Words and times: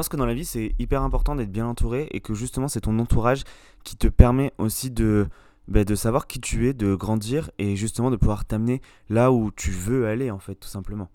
pense 0.00 0.08
que 0.08 0.16
dans 0.16 0.24
la 0.24 0.32
vie, 0.32 0.46
c'est 0.46 0.74
hyper 0.78 1.02
important 1.02 1.34
d'être 1.36 1.52
bien 1.52 1.66
entouré 1.66 2.08
et 2.12 2.20
que 2.20 2.32
justement, 2.32 2.68
c'est 2.68 2.80
ton 2.80 2.98
entourage 2.98 3.42
qui 3.84 3.96
te 3.96 4.08
permet 4.08 4.50
aussi 4.56 4.90
de, 4.90 5.28
bah, 5.68 5.84
de 5.84 5.94
savoir 5.94 6.26
qui 6.26 6.40
tu 6.40 6.66
es, 6.66 6.72
de 6.72 6.94
grandir 6.94 7.50
et 7.58 7.76
justement 7.76 8.10
de 8.10 8.16
pouvoir 8.16 8.46
t'amener 8.46 8.80
là 9.10 9.30
où 9.30 9.50
tu 9.50 9.70
veux 9.70 10.06
aller, 10.06 10.30
en 10.30 10.38
fait, 10.38 10.54
tout 10.54 10.70
simplement. 10.70 11.10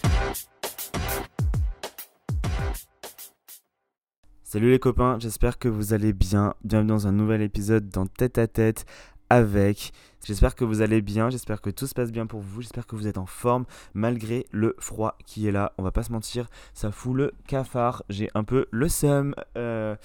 Salut 4.44 4.70
les 4.70 4.78
copains, 4.78 5.18
j'espère 5.18 5.58
que 5.58 5.68
vous 5.68 5.94
allez 5.94 6.14
bien. 6.14 6.54
Bienvenue 6.64 6.90
dans 6.90 7.08
un 7.08 7.12
nouvel 7.12 7.42
épisode 7.42 7.90
dans 7.90 8.06
Tête 8.06 8.38
à 8.38 8.46
Tête 8.46 8.86
avec. 9.30 9.94
J'espère 10.24 10.56
que 10.56 10.66
vous 10.66 10.82
allez 10.82 11.02
bien, 11.02 11.30
j'espère 11.30 11.62
que 11.62 11.70
tout 11.70 11.86
se 11.86 11.94
passe 11.94 12.12
bien 12.12 12.26
pour 12.26 12.40
vous, 12.40 12.62
j'espère 12.62 12.88
que 12.88 12.96
vous 12.96 13.08
êtes 13.08 13.20
en 13.20 13.28
forme 13.28 13.66
malgré 13.94 14.48
le 14.52 14.76
froid 14.80 15.18
qui 15.26 15.48
est 15.48 15.52
là. 15.52 15.74
On 15.78 15.84
va 15.84 15.92
pas 15.92 16.04
se 16.04 16.12
mentir, 16.12 16.48
ça 16.74 16.92
fout 16.92 17.16
le 17.16 17.34
cafard. 17.48 18.04
J'ai 18.10 18.30
un 18.34 18.44
peu 18.44 18.66
le 18.72 18.90
seum. 18.90 19.36
Euh, 19.58 19.96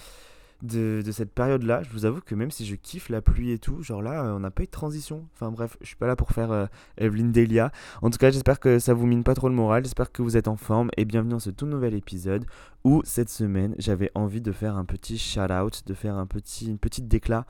de, 0.63 1.03
cette 1.11 1.33
période-là. 1.33 1.83
Je 1.83 1.91
vous 1.91 2.05
avoue 2.05 2.21
que 2.21 2.35
même 2.35 2.51
si 2.51 2.67
je 2.67 2.75
kiffe 2.75 3.09
la 3.09 3.23
pluie 3.23 3.53
et 3.53 3.59
tout, 3.59 3.83
genre 3.83 4.03
là, 4.03 4.25
euh, 4.25 4.37
on 4.37 4.41
n'a 4.41 4.51
pas 4.51 4.63
eu 4.63 4.67
de 4.67 4.71
transition. 4.71 5.27
Enfin 5.35 5.51
bref, 5.51 5.77
je 5.81 5.87
suis 5.87 5.97
pas 5.97 6.07
là 6.07 6.17
pour 6.17 6.31
faire 6.31 6.51
euh, 6.53 6.67
Evelyn 6.99 7.29
Delia. 7.29 7.73
En 8.03 8.11
tout 8.11 8.19
cas, 8.19 8.31
j'espère 8.31 8.61
que 8.61 8.79
ça 8.79 8.95
vous 8.95 9.07
mine 9.07 9.25
pas 9.25 9.35
trop 9.35 9.49
le 9.49 9.55
moral. 9.55 9.85
J'espère 9.85 10.13
que 10.13 10.23
vous 10.23 10.37
êtes 10.37 10.49
en 10.49 10.57
forme 10.57 10.91
et 10.97 11.05
bienvenue 11.05 11.33
dans 11.33 11.39
ce 11.39 11.51
tout 11.51 11.67
nouvel 11.67 11.95
épisode 11.95 12.45
où 12.85 13.03
cette 13.05 13.31
semaine, 13.31 13.75
j'avais 13.79 14.11
envie 14.15 14.41
de 14.41 14.53
faire 14.53 14.77
un 14.77 14.85
petit 14.85 15.19
shout-out, 15.19 15.83
de 15.87 15.95
faire 15.95 16.17
un 16.17 16.27
petit, 16.27 16.69
une 16.69 16.79
petite 16.79 17.09
déclat 17.09 17.47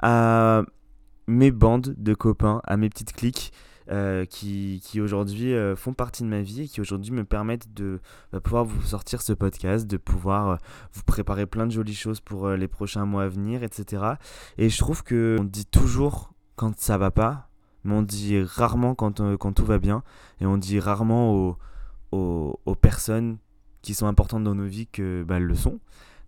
à 0.00 0.62
mes 1.26 1.50
bandes 1.50 1.94
de 1.96 2.14
copains, 2.14 2.60
à 2.64 2.76
mes 2.76 2.88
petites 2.88 3.12
cliques. 3.12 3.52
Euh, 3.90 4.24
qui, 4.24 4.80
qui 4.82 5.02
aujourd'hui 5.02 5.52
euh, 5.52 5.76
font 5.76 5.92
partie 5.92 6.22
de 6.22 6.28
ma 6.28 6.40
vie 6.40 6.62
et 6.62 6.68
qui 6.68 6.80
aujourd'hui 6.80 7.12
me 7.12 7.22
permettent 7.22 7.74
de 7.74 8.00
bah, 8.32 8.40
pouvoir 8.40 8.64
vous 8.64 8.80
sortir 8.80 9.20
ce 9.20 9.34
podcast, 9.34 9.86
de 9.86 9.98
pouvoir 9.98 10.48
euh, 10.48 10.56
vous 10.94 11.02
préparer 11.02 11.44
plein 11.44 11.66
de 11.66 11.70
jolies 11.70 11.94
choses 11.94 12.18
pour 12.18 12.48
les 12.48 12.66
prochains 12.66 13.04
mois 13.04 13.24
à 13.24 13.28
venir, 13.28 13.62
etc. 13.62 14.14
Et 14.56 14.70
je 14.70 14.78
trouve 14.78 15.02
que 15.02 15.36
on 15.38 15.44
dit 15.44 15.66
toujours 15.66 16.32
quand 16.56 16.80
ça 16.80 16.96
va 16.96 17.10
pas, 17.10 17.50
mais 17.84 17.92
on 17.92 18.00
dit 18.00 18.42
rarement 18.42 18.94
quand, 18.94 19.20
quand 19.36 19.52
tout 19.52 19.66
va 19.66 19.78
bien, 19.78 20.02
et 20.40 20.46
on 20.46 20.56
dit 20.56 20.80
rarement 20.80 21.34
aux, 21.34 21.58
aux, 22.10 22.58
aux 22.64 22.74
personnes 22.74 23.36
qui 23.82 23.92
sont 23.92 24.06
importantes 24.06 24.44
dans 24.44 24.54
nos 24.54 24.64
vies 24.64 24.86
que 24.86 25.24
bah, 25.28 25.36
elles 25.36 25.44
le 25.44 25.54
sont. 25.54 25.78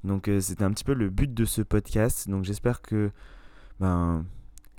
Donc 0.05 0.31
c'était 0.41 0.65
un 0.65 0.71
petit 0.73 0.85
peu 0.85 0.93
le 0.93 1.09
but 1.09 1.33
de 1.33 1.47
ce 1.47 1.63
podcast. 1.63 2.29
Donc 2.29 2.45
j'espère 2.45 2.83
que 2.83 3.11
ben, 3.81 4.27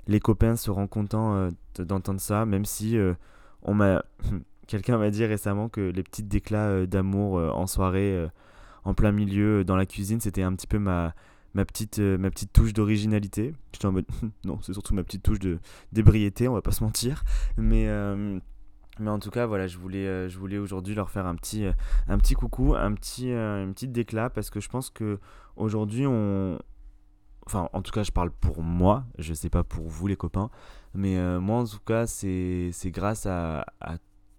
les 0.08 0.20
copains 0.20 0.56
seront 0.56 0.88
contents 0.88 1.34
euh, 1.34 1.50
d'entendre 1.78 2.20
ça, 2.20 2.46
même 2.46 2.64
si 2.64 2.98
euh, 2.98 3.14
on 3.62 3.74
m'a 3.74 4.04
quelqu'un 4.66 4.98
m'a 4.98 5.10
dit 5.10 5.24
récemment 5.24 5.68
que 5.68 5.80
les 5.80 6.02
petites 6.02 6.28
déclats 6.28 6.68
euh, 6.68 6.86
d'amour 6.86 7.34
en 7.34 7.66
soirée, 7.66 8.26
en 8.84 8.94
plein 8.94 9.12
milieu, 9.12 9.64
dans 9.64 9.76
la 9.76 9.86
cuisine, 9.86 10.20
c'était 10.20 10.42
un 10.42 10.54
petit 10.54 10.66
peu 10.66 10.78
ma, 10.78 11.14
petite, 11.54 12.00
touche 12.52 12.72
d'originalité. 12.72 13.54
J'étais 13.72 13.88
non, 14.44 14.58
c'est 14.62 14.72
surtout 14.72 14.94
ma 14.94 15.04
petite 15.04 15.22
touche 15.22 15.38
de 15.38 15.58
d'ébriété, 15.92 16.48
on 16.48 16.54
va 16.54 16.62
pas 16.62 16.72
se 16.72 16.82
mentir. 16.82 17.24
Mais, 17.56 17.88
en 19.06 19.18
tout 19.20 19.30
cas, 19.30 19.46
voilà, 19.46 19.66
je 19.66 19.78
voulais, 19.78 20.58
aujourd'hui 20.58 20.94
leur 20.94 21.10
faire 21.10 21.26
un 21.26 21.36
petit, 21.36 21.64
coucou, 22.34 22.74
un 22.74 22.92
petit, 22.94 23.88
déclat, 23.88 24.28
parce 24.30 24.50
que 24.50 24.60
je 24.60 24.68
pense 24.68 24.90
que 24.90 25.18
aujourd'hui 25.56 26.06
on, 26.06 26.58
Enfin, 27.48 27.70
en 27.72 27.80
tout 27.80 27.92
cas, 27.92 28.02
je 28.02 28.12
parle 28.12 28.30
pour 28.30 28.62
moi, 28.62 29.06
je 29.18 29.32
sais 29.32 29.48
pas 29.48 29.64
pour 29.64 29.88
vous 29.88 30.06
les 30.06 30.16
copains, 30.16 30.50
mais 30.92 31.16
euh, 31.16 31.40
moi 31.40 31.60
en 31.60 31.64
tout 31.64 31.78
cas, 31.78 32.06
c'est 32.06 32.70
grâce 32.86 33.24
à, 33.24 33.64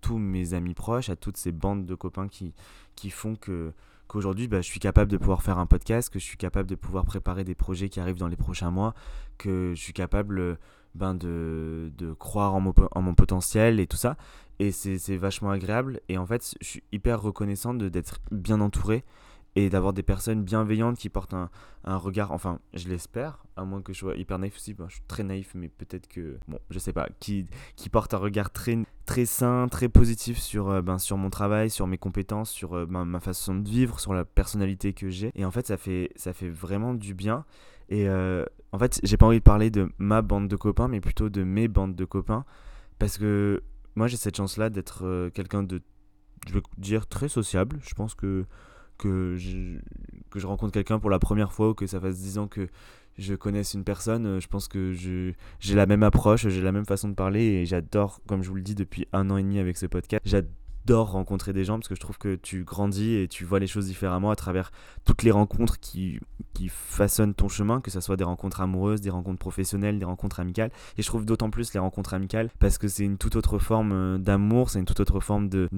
tous 0.02 0.20
mes 0.20 0.54
amis 0.54 0.76
proches, 0.76 1.10
à 1.10 1.16
toutes 1.16 1.36
ces 1.36 1.52
bandes 1.52 1.88
de 1.88 1.96
copains 1.96 2.28
qui, 2.28 2.54
qui 2.96 3.10
font 3.10 3.36
que 3.36 3.74
qu'aujourd'hui 4.08 4.48
bah, 4.48 4.62
je 4.62 4.68
suis 4.68 4.80
capable 4.80 5.12
de 5.12 5.18
pouvoir 5.18 5.42
faire 5.42 5.58
un 5.58 5.66
podcast, 5.66 6.12
que 6.12 6.20
je 6.20 6.24
suis 6.24 6.38
capable 6.38 6.70
de 6.70 6.76
pouvoir 6.76 7.04
préparer 7.04 7.44
des 7.44 7.56
projets 7.56 7.90
qui 7.90 8.00
arrivent 8.00 8.20
dans 8.20 8.28
les 8.28 8.36
prochains 8.36 8.70
mois, 8.70 8.94
que 9.40 9.74
je 9.76 9.82
suis 9.82 9.94
capable 9.94 10.60
ben, 10.94 11.16
de, 11.16 11.92
de 11.98 12.14
croire 12.14 12.54
en 12.54 12.60
mon, 12.60 12.76
en 12.92 13.02
mon 13.02 13.16
potentiel 13.16 13.80
et 13.80 13.88
tout 13.88 13.98
ça. 13.98 14.18
Et 14.60 14.72
c'est 14.72 15.18
vachement 15.18 15.50
agréable. 15.50 16.00
Et 16.10 16.20
en 16.20 16.28
fait, 16.28 16.54
je 16.62 16.68
suis 16.68 16.84
hyper 16.92 17.20
reconnaissant 17.22 17.74
d'être 17.74 18.20
bien 18.30 18.62
entouré 18.62 19.04
et 19.56 19.70
d'avoir 19.70 19.94
des 19.94 20.04
personnes 20.04 20.44
bienveillantes 20.44 20.98
qui 20.98 21.10
portent 21.10 21.34
un, 21.34 21.50
un 21.84 21.98
regard, 21.98 22.32
enfin 22.32 22.60
je 22.74 22.88
l'espère, 22.88 23.44
à 23.56 23.64
moins 23.64 23.82
que 23.82 23.94
je 23.94 24.00
sois 24.00 24.16
hyper 24.16 24.38
naïf 24.40 24.56
aussi, 24.56 24.76
je 24.78 24.94
suis 24.94 25.02
très 25.08 25.24
naïf 25.24 25.52
mais 25.56 25.70
peut-être 25.70 26.08
que, 26.08 26.38
bon 26.48 26.60
je 26.70 26.80
sais 26.80 26.94
pas, 26.94 27.08
qui, 27.20 27.46
qui 27.76 27.90
portent 27.90 28.14
un 28.14 28.18
regard 28.20 28.52
très, 28.52 28.78
très 29.06 29.26
sain, 29.26 29.68
très 29.70 29.90
positif 29.90 30.38
sur, 30.40 30.70
euh, 30.70 30.82
ben, 30.82 31.00
sur 31.00 31.18
mon 31.18 31.30
travail, 31.30 31.70
sur 31.70 31.88
mes 31.88 31.98
compétences, 31.98 32.52
sur 32.52 32.74
euh, 32.74 32.86
ben, 32.86 33.06
ma 33.06 33.20
façon 33.20 33.56
de 33.56 33.68
vivre, 33.68 34.00
sur 34.00 34.14
la 34.14 34.26
personnalité 34.26 34.94
que 34.94 35.10
j'ai. 35.10 35.32
Et 35.36 35.46
en 35.46 35.52
fait 35.52 35.66
ça 35.68 35.78
fait, 35.78 36.12
ça 36.16 36.34
fait 36.34 36.50
vraiment 36.50 36.94
du 36.94 37.14
bien. 37.14 37.46
Et 37.90 38.08
euh, 38.08 38.46
en 38.72 38.78
fait 38.78 39.00
j'ai 39.04 39.18
pas 39.18 39.26
envie 39.26 39.40
de 39.40 39.44
parler 39.44 39.72
de 39.72 39.90
ma 39.98 40.22
bande 40.22 40.48
de 40.48 40.56
copains 40.56 40.88
mais 40.88 41.02
plutôt 41.02 41.30
de 41.30 41.44
mes 41.44 41.68
bandes 41.68 41.96
de 41.96 42.06
copains 42.06 42.46
parce 43.00 43.18
que 43.18 43.64
moi 43.96 44.08
j'ai 44.08 44.18
cette 44.18 44.38
chance 44.38 44.58
là 44.58 44.70
d'être 44.70 45.30
quelqu'un 45.30 45.64
de, 45.64 45.82
je 46.48 46.54
veux 46.54 46.62
dire, 46.78 47.08
très 47.08 47.30
sociable. 47.30 47.80
Je 47.82 47.94
pense 47.96 48.14
que 48.14 48.46
que 49.00 49.36
je, 49.38 49.80
que 50.30 50.40
je 50.40 50.46
rencontre 50.46 50.74
quelqu'un 50.74 51.00
pour 51.00 51.10
la 51.10 51.18
première 51.18 51.52
fois 51.52 51.70
ou 51.70 51.74
que 51.74 51.88
ça 51.88 52.00
fasse 52.00 52.20
10 52.20 52.38
ans 52.38 52.48
que 52.48 52.68
je 53.18 53.34
connaisse 53.34 53.74
une 53.74 53.84
personne, 53.84 54.26
euh, 54.26 54.40
je 54.40 54.48
pense 54.48 54.68
que 54.68 54.94
j'ai 54.94 55.36
la 55.76 55.86
même 55.86 56.04
approche, 56.04 56.48
j'ai 56.48 56.62
la 56.62 56.72
même 56.72 56.86
façon 56.86 57.10
de 57.10 57.16
parler 57.16 57.42
et 57.42 57.66
j'adore, 57.66 58.22
comme 58.28 58.44
je 58.44 58.50
vous 58.50 58.56
le 58.56 58.62
dis 58.62 58.76
depuis 58.76 59.08
un 59.12 59.30
an 59.30 59.38
et 59.38 59.44
demi 59.44 59.60
avec 59.60 59.78
ce 59.78 59.88
podcast, 59.88 60.22
j'adore 60.26 60.52
j'adore 60.90 61.12
rencontrer 61.12 61.54
des 61.54 61.66
gens 61.66 61.78
parce 61.78 61.88
que 61.88 61.94
je 61.94 62.00
trouve 62.00 62.18
que 62.18 62.36
tu 62.36 62.64
grandis 62.64 63.14
et 63.14 63.28
tu 63.28 63.46
vois 63.46 63.60
les 63.60 63.68
choses 63.68 63.86
différemment 63.86 64.32
à 64.32 64.36
travers 64.36 64.72
toutes 65.06 65.22
les 65.22 65.30
rencontres 65.30 65.80
qui, 65.80 66.20
qui 66.54 66.68
façonnent 66.68 67.36
ton 67.36 67.48
chemin, 67.48 67.80
que 67.80 67.92
ce 67.92 68.02
soit 68.02 68.18
des 68.18 68.24
rencontres 68.24 68.62
amoureuses, 68.62 69.00
des 69.00 69.12
rencontres 69.12 69.38
professionnelles, 69.38 70.00
des 70.00 70.06
rencontres 70.06 70.40
amicales. 70.40 70.72
Et 70.98 71.04
je 71.04 71.08
trouve 71.08 71.26
d'autant 71.26 71.52
plus 71.52 71.72
les 71.74 71.80
rencontres 71.80 72.16
amicales 72.16 72.50
parce 72.58 72.80
que 72.80 72.88
c'est 72.88 73.04
une 73.04 73.20
toute 73.20 73.36
autre 73.36 73.60
forme 73.60 73.92
euh, 73.92 74.18
d'amour, 74.18 74.72
c'est 74.72 74.80
une 74.80 74.86
toute 74.86 75.00
autre 75.00 75.20
forme 75.20 75.48
de, 75.48 75.70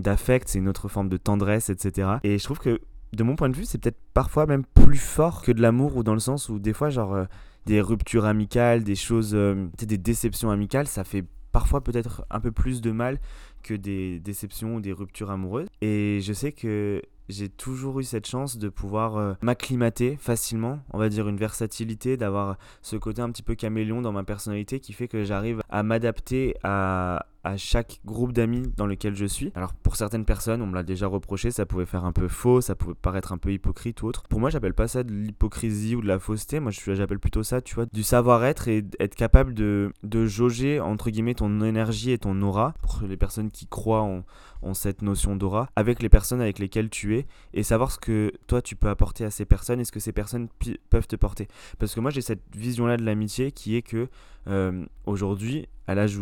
d'affect, 0.00 0.48
c'est 0.48 0.58
une 0.58 0.68
autre 0.68 0.88
forme 0.88 1.08
de 1.08 1.18
tendresse, 1.18 1.70
etc. 1.70 2.16
Et 2.24 2.38
je 2.38 2.44
trouve 2.44 2.58
que 2.58 2.80
de 3.12 3.22
mon 3.22 3.36
point 3.36 3.48
de 3.48 3.56
vue, 3.56 3.64
c'est 3.64 3.78
peut-être 3.78 4.00
parfois 4.12 4.46
même 4.46 4.64
plus 4.64 4.98
fort 4.98 5.42
que 5.42 5.52
de 5.52 5.62
l'amour 5.62 5.96
ou 5.96 6.02
dans 6.02 6.14
le 6.14 6.20
sens 6.20 6.48
où 6.48 6.58
des 6.58 6.72
fois, 6.72 6.90
genre, 6.90 7.14
euh, 7.14 7.24
des 7.66 7.80
ruptures 7.80 8.24
amicales, 8.24 8.82
des 8.82 8.96
choses, 8.96 9.34
euh, 9.34 9.68
des 9.78 9.98
déceptions 9.98 10.50
amicales, 10.50 10.88
ça 10.88 11.04
fait 11.04 11.24
parfois 11.56 11.80
peut-être 11.80 12.26
un 12.28 12.38
peu 12.38 12.52
plus 12.52 12.82
de 12.82 12.90
mal 12.90 13.18
que 13.66 13.74
des 13.74 14.20
déceptions 14.20 14.76
ou 14.76 14.80
des 14.80 14.92
ruptures 14.92 15.30
amoureuses. 15.30 15.66
Et 15.80 16.20
je 16.22 16.32
sais 16.32 16.52
que 16.52 17.02
j'ai 17.28 17.48
toujours 17.48 17.98
eu 18.00 18.04
cette 18.04 18.26
chance 18.26 18.56
de 18.56 18.68
pouvoir 18.68 19.16
euh, 19.16 19.34
m'acclimater 19.42 20.16
facilement, 20.16 20.80
on 20.92 20.98
va 20.98 21.08
dire 21.08 21.28
une 21.28 21.36
versatilité, 21.36 22.16
d'avoir 22.16 22.56
ce 22.82 22.96
côté 22.96 23.20
un 23.20 23.30
petit 23.30 23.42
peu 23.42 23.54
caméléon 23.54 24.00
dans 24.00 24.12
ma 24.12 24.22
personnalité 24.22 24.78
qui 24.78 24.92
fait 24.92 25.08
que 25.08 25.24
j'arrive 25.24 25.60
à 25.68 25.82
m'adapter 25.82 26.54
à, 26.62 27.26
à 27.46 27.56
chaque 27.56 28.00
groupe 28.04 28.32
d'amis 28.32 28.72
dans 28.76 28.86
lequel 28.86 29.14
je 29.14 29.24
suis. 29.24 29.52
Alors 29.54 29.72
pour 29.72 29.94
certaines 29.94 30.24
personnes, 30.24 30.62
on 30.62 30.66
me 30.66 30.74
l'a 30.74 30.82
déjà 30.82 31.06
reproché, 31.06 31.52
ça 31.52 31.64
pouvait 31.64 31.86
faire 31.86 32.04
un 32.04 32.10
peu 32.10 32.26
faux, 32.26 32.60
ça 32.60 32.74
pouvait 32.74 32.94
paraître 33.00 33.32
un 33.32 33.38
peu 33.38 33.52
hypocrite 33.52 34.02
ou 34.02 34.08
autre. 34.08 34.24
Pour 34.28 34.40
moi, 34.40 34.50
j'appelle 34.50 34.74
pas 34.74 34.88
ça 34.88 35.04
de 35.04 35.12
l'hypocrisie 35.12 35.94
ou 35.94 36.00
de 36.00 36.08
la 36.08 36.18
fausseté, 36.18 36.58
moi 36.58 36.72
j'appelle 36.72 37.20
plutôt 37.20 37.44
ça, 37.44 37.60
tu 37.60 37.76
vois, 37.76 37.86
du 37.86 38.02
savoir-être 38.02 38.66
et 38.66 38.84
être 38.98 39.14
capable 39.14 39.54
de, 39.54 39.92
jauger 40.26 40.80
entre 40.80 41.10
guillemets 41.10 41.34
ton 41.34 41.60
énergie 41.60 42.10
et 42.10 42.18
ton 42.18 42.40
aura 42.42 42.74
pour 42.82 43.06
les 43.06 43.16
personnes 43.16 43.50
qui 43.50 43.66
croient 43.66 44.02
en, 44.02 44.24
en 44.62 44.74
cette 44.74 45.02
notion 45.02 45.36
d'aura 45.36 45.68
avec 45.76 46.02
les 46.02 46.08
personnes 46.08 46.40
avec 46.40 46.58
lesquelles 46.58 46.90
tu 46.90 47.16
es 47.16 47.26
et 47.54 47.62
savoir 47.62 47.92
ce 47.92 47.98
que 47.98 48.32
toi 48.48 48.60
tu 48.60 48.74
peux 48.74 48.88
apporter 48.88 49.24
à 49.24 49.30
ces 49.30 49.44
personnes 49.44 49.78
et 49.78 49.84
ce 49.84 49.92
que 49.92 50.00
ces 50.00 50.12
personnes 50.12 50.48
peuvent 50.90 51.06
te 51.06 51.16
porter. 51.16 51.46
Parce 51.78 51.94
que 51.94 52.00
moi 52.00 52.10
j'ai 52.10 52.22
cette 52.22 52.42
vision 52.56 52.86
là 52.86 52.96
de 52.96 53.04
l'amitié 53.04 53.52
qui 53.52 53.76
est 53.76 53.82
que 53.82 54.08
euh, 54.48 54.84
aujourd'hui, 55.06 55.68
à 55.86 55.94
l'âge 55.94 56.18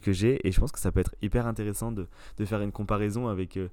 que 0.00 0.12
j'ai, 0.12 0.46
et 0.46 0.52
je 0.52 0.60
pense 0.60 0.72
que 0.72 0.78
ça 0.78 0.92
peut 0.92 1.00
être 1.00 1.14
hyper 1.22 1.46
intéressant 1.46 1.92
de, 1.92 2.06
faire 2.44 2.60
une 2.60 2.72
comparaison 2.72 3.28
avec 3.28 3.56
euh, 3.56 3.68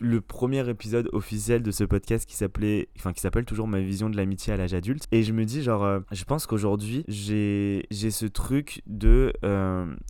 le 0.00 0.20
premier 0.20 0.68
épisode 0.68 1.08
officiel 1.12 1.62
de 1.62 1.70
ce 1.70 1.84
podcast 1.84 2.28
qui 2.28 2.36
s'appelait, 2.36 2.88
enfin 2.96 3.12
qui 3.12 3.20
s'appelle 3.20 3.44
toujours 3.44 3.68
ma 3.68 3.80
vision 3.80 4.10
de 4.10 4.16
l'amitié 4.16 4.52
à 4.52 4.56
l'âge 4.56 4.74
adulte. 4.74 5.06
Et 5.12 5.22
je 5.22 5.32
me 5.32 5.44
dis 5.44 5.62
genre, 5.62 5.84
euh, 5.84 6.00
je 6.12 6.24
pense 6.24 6.46
qu'aujourd'hui 6.46 7.04
j'ai 7.08 7.86
j'ai 7.90 8.10
ce 8.10 8.26
truc 8.26 8.82
de, 8.86 9.32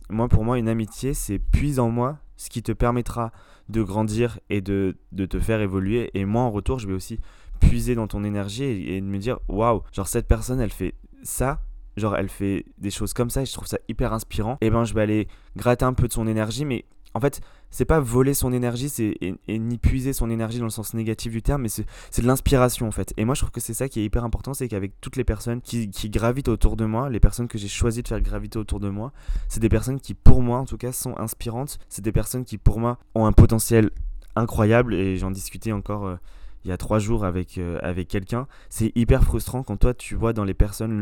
moi 0.09 0.27
pour 0.27 0.43
moi 0.43 0.57
une 0.57 0.69
amitié 0.69 1.13
c'est 1.13 1.39
puise 1.39 1.79
en 1.79 1.89
moi 1.89 2.19
ce 2.37 2.49
qui 2.49 2.63
te 2.63 2.71
permettra 2.71 3.31
de 3.67 3.83
grandir 3.83 4.39
et 4.49 4.61
de, 4.61 4.95
de 5.11 5.25
te 5.25 5.39
faire 5.39 5.61
évoluer. 5.61 6.09
Et 6.13 6.25
moi 6.25 6.41
en 6.41 6.51
retour 6.51 6.79
je 6.79 6.87
vais 6.87 6.93
aussi 6.93 7.19
puiser 7.59 7.93
dans 7.93 8.07
ton 8.07 8.23
énergie 8.23 8.63
et, 8.63 8.95
et 8.95 9.01
de 9.01 9.05
me 9.05 9.17
dire 9.17 9.39
waouh, 9.49 9.83
genre 9.91 10.07
cette 10.07 10.27
personne 10.27 10.61
elle 10.61 10.71
fait 10.71 10.95
ça 11.23 11.61
genre 11.99 12.15
elle 12.15 12.29
fait 12.29 12.65
des 12.77 12.89
choses 12.91 13.13
comme 13.13 13.29
ça 13.29 13.41
et 13.41 13.45
je 13.45 13.53
trouve 13.53 13.67
ça 13.67 13.77
hyper 13.87 14.13
inspirant, 14.13 14.57
et 14.61 14.69
ben 14.69 14.83
je 14.83 14.93
vais 14.93 15.01
aller 15.01 15.27
gratter 15.55 15.85
un 15.85 15.93
peu 15.93 16.07
de 16.07 16.13
son 16.13 16.27
énergie, 16.27 16.65
mais 16.65 16.85
en 17.13 17.19
fait, 17.19 17.41
c'est 17.71 17.85
pas 17.85 17.99
voler 17.99 18.33
son 18.33 18.53
énergie 18.53 18.89
c'est, 18.89 19.17
et, 19.21 19.59
ni 19.59 19.77
puiser 19.77 20.13
son 20.13 20.29
énergie 20.29 20.59
dans 20.59 20.65
le 20.65 20.71
sens 20.71 20.93
négatif 20.93 21.31
du 21.31 21.41
terme, 21.41 21.63
mais 21.63 21.69
c'est, 21.69 21.85
de 22.21 22.27
l'inspiration 22.27 22.87
en 22.87 22.91
fait. 22.91 23.13
Et 23.17 23.25
moi 23.25 23.35
je 23.35 23.41
trouve 23.41 23.51
que 23.51 23.59
c'est 23.59 23.73
ça 23.73 23.89
qui 23.89 23.99
est 23.99 24.03
hyper 24.03 24.23
important, 24.23 24.53
c'est 24.53 24.67
qu'avec 24.67 24.99
toutes 25.01 25.15
les 25.15 25.23
personnes 25.23 25.61
qui, 25.61 25.89
gravitent 26.09 26.47
autour 26.47 26.75
de 26.75 26.85
moi, 26.85 27.09
les 27.09 27.19
personnes 27.19 27.47
que 27.47 27.57
j'ai 27.57 27.67
choisi 27.67 28.03
de 28.03 28.07
faire 28.07 28.21
graviter 28.21 28.59
autour 28.59 28.79
de 28.79 28.89
moi, 28.89 29.11
c'est 29.47 29.59
des 29.59 29.69
personnes 29.69 29.99
qui 29.99 30.13
pour 30.13 30.41
moi 30.41 30.59
en 30.59 30.65
tout 30.65 30.77
cas 30.77 30.91
sont 30.91 31.17
inspirantes, 31.17 31.77
c'est 31.89 32.03
des 32.03 32.11
personnes 32.11 32.45
qui 32.45 32.57
pour 32.57 32.79
moi 32.79 32.97
ont 33.15 33.25
un 33.25 33.33
potentiel 33.33 33.89
incroyable 34.35 34.93
et 34.93 35.17
j'en 35.17 35.31
discutais 35.31 35.71
encore. 35.71 36.05
Euh, 36.05 36.15
il 36.63 36.69
y 36.69 36.73
a 36.73 36.77
trois 36.77 36.99
jours 36.99 37.23
avec, 37.23 37.57
euh, 37.57 37.79
avec 37.81 38.07
quelqu'un, 38.07 38.47
c'est 38.69 38.91
hyper 38.95 39.23
frustrant 39.23 39.63
quand 39.63 39.77
toi 39.77 39.93
tu 39.93 40.15
vois 40.15 40.33
dans 40.33 40.43
les 40.43 40.53
personnes 40.53 40.99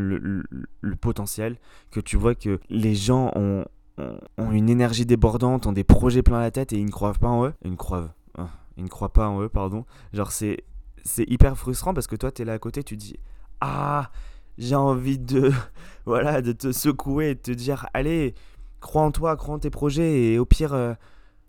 le, 0.81 0.95
potentiel, 0.95 1.57
que 1.91 1.99
tu 1.99 2.17
vois 2.17 2.35
que 2.35 2.59
les 2.69 2.95
gens 2.95 3.31
ont, 3.35 3.65
ont, 3.97 4.51
une 4.51 4.69
énergie 4.69 5.05
débordante, 5.05 5.65
ont 5.65 5.71
des 5.71 5.83
projets 5.83 6.21
plein 6.21 6.39
la 6.39 6.51
tête 6.51 6.73
et 6.73 6.77
ils 6.77 6.85
ne 6.85 6.91
croient 6.91 7.13
pas 7.13 7.27
en 7.27 7.45
eux. 7.45 7.53
Ils 7.63 7.71
ne 7.71 7.75
croient, 7.75 8.13
hein, 8.37 8.47
ils 8.77 8.83
ne 8.83 8.89
croient 8.89 9.13
pas 9.13 9.27
en 9.27 9.41
eux, 9.41 9.49
pardon. 9.49 9.85
Genre 10.13 10.31
c'est, 10.31 10.63
c'est 11.03 11.29
hyper 11.29 11.57
frustrant 11.57 11.93
parce 11.93 12.07
que 12.07 12.15
toi 12.15 12.31
tu 12.31 12.43
es 12.43 12.45
là 12.45 12.53
à 12.53 12.59
côté, 12.59 12.83
tu 12.83 12.95
dis 12.95 13.15
Ah, 13.61 14.11
j'ai 14.57 14.75
envie 14.75 15.17
de, 15.19 15.51
voilà, 16.05 16.41
de 16.41 16.51
te 16.51 16.71
secouer 16.71 17.31
et 17.31 17.35
de 17.35 17.41
te 17.41 17.51
dire 17.51 17.87
Allez, 17.93 18.35
crois 18.79 19.01
en 19.01 19.11
toi, 19.11 19.35
crois 19.35 19.55
en 19.55 19.59
tes 19.59 19.71
projets 19.71 20.33
et 20.33 20.39
au 20.39 20.45
pire... 20.45 20.73
Euh, 20.73 20.93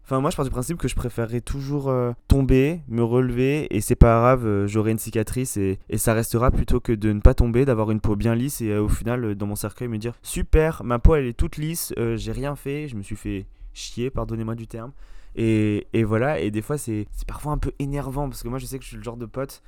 Enfin, 0.08 0.22
moi, 0.22 0.31
je 0.31 0.37
pars 0.37 0.46
du 0.46 0.50
principe 0.50 0.78
que 0.78 0.88
je 0.88 0.94
préférerais 0.94 1.43
toujours 1.43 1.90
euh, 1.90 2.12
tomber, 2.28 2.81
me 2.88 3.05
relever, 3.05 3.66
et 3.76 3.82
c'est 3.82 3.94
pas 3.94 4.20
grave, 4.20 4.46
euh, 4.46 4.66
j'aurai 4.66 4.93
une 4.93 4.99
cicatrice 4.99 5.58
et, 5.58 5.78
ça 5.99 6.14
restera 6.14 6.50
plutôt 6.50 6.81
que 6.81 6.93
de 6.93 7.12
ne 7.12 7.20
pas 7.20 7.34
tomber, 7.34 7.66
d'avoir 7.66 7.90
une 7.90 8.00
peau 8.00 8.16
bien 8.16 8.34
lisse 8.34 8.62
et 8.62 8.70
euh, 8.70 8.84
au 8.84 8.88
final, 8.88 9.34
dans 9.34 9.46
mon 9.46 9.55
cercueil, 9.55 9.87
me 9.87 9.99
dire 9.99 10.14
super, 10.22 10.82
ma 10.82 10.99
peau 10.99 11.14
elle 11.14 11.26
est 11.26 11.34
toute 11.34 11.58
lisse, 11.58 11.93
j'ai 12.14 12.32
rien 12.32 12.56
fait, 12.56 12.88
je 12.88 12.96
me 12.96 13.02
suis 13.02 13.16
fait 13.16 13.44
chier, 13.75 14.08
pardonnez-moi 14.08 14.55
du 14.55 14.66
terme. 14.66 14.93
Et, 15.37 15.84
voilà, 16.05 16.40
et 16.40 16.50
des 16.50 16.62
fois, 16.62 16.78
c'est 16.78 17.06
parfois 17.26 17.52
un 17.52 17.58
peu 17.58 17.72
énervant 17.78 18.31
parce 18.31 18.43
que 18.43 18.49
moi, 18.49 18.58
je 18.58 18.64
sais 18.64 18.78
que 18.78 18.84
je 18.84 18.88
suis 18.88 18.96
le 18.96 19.02
genre 19.02 19.19
de 19.19 19.26
pote. 19.26 19.62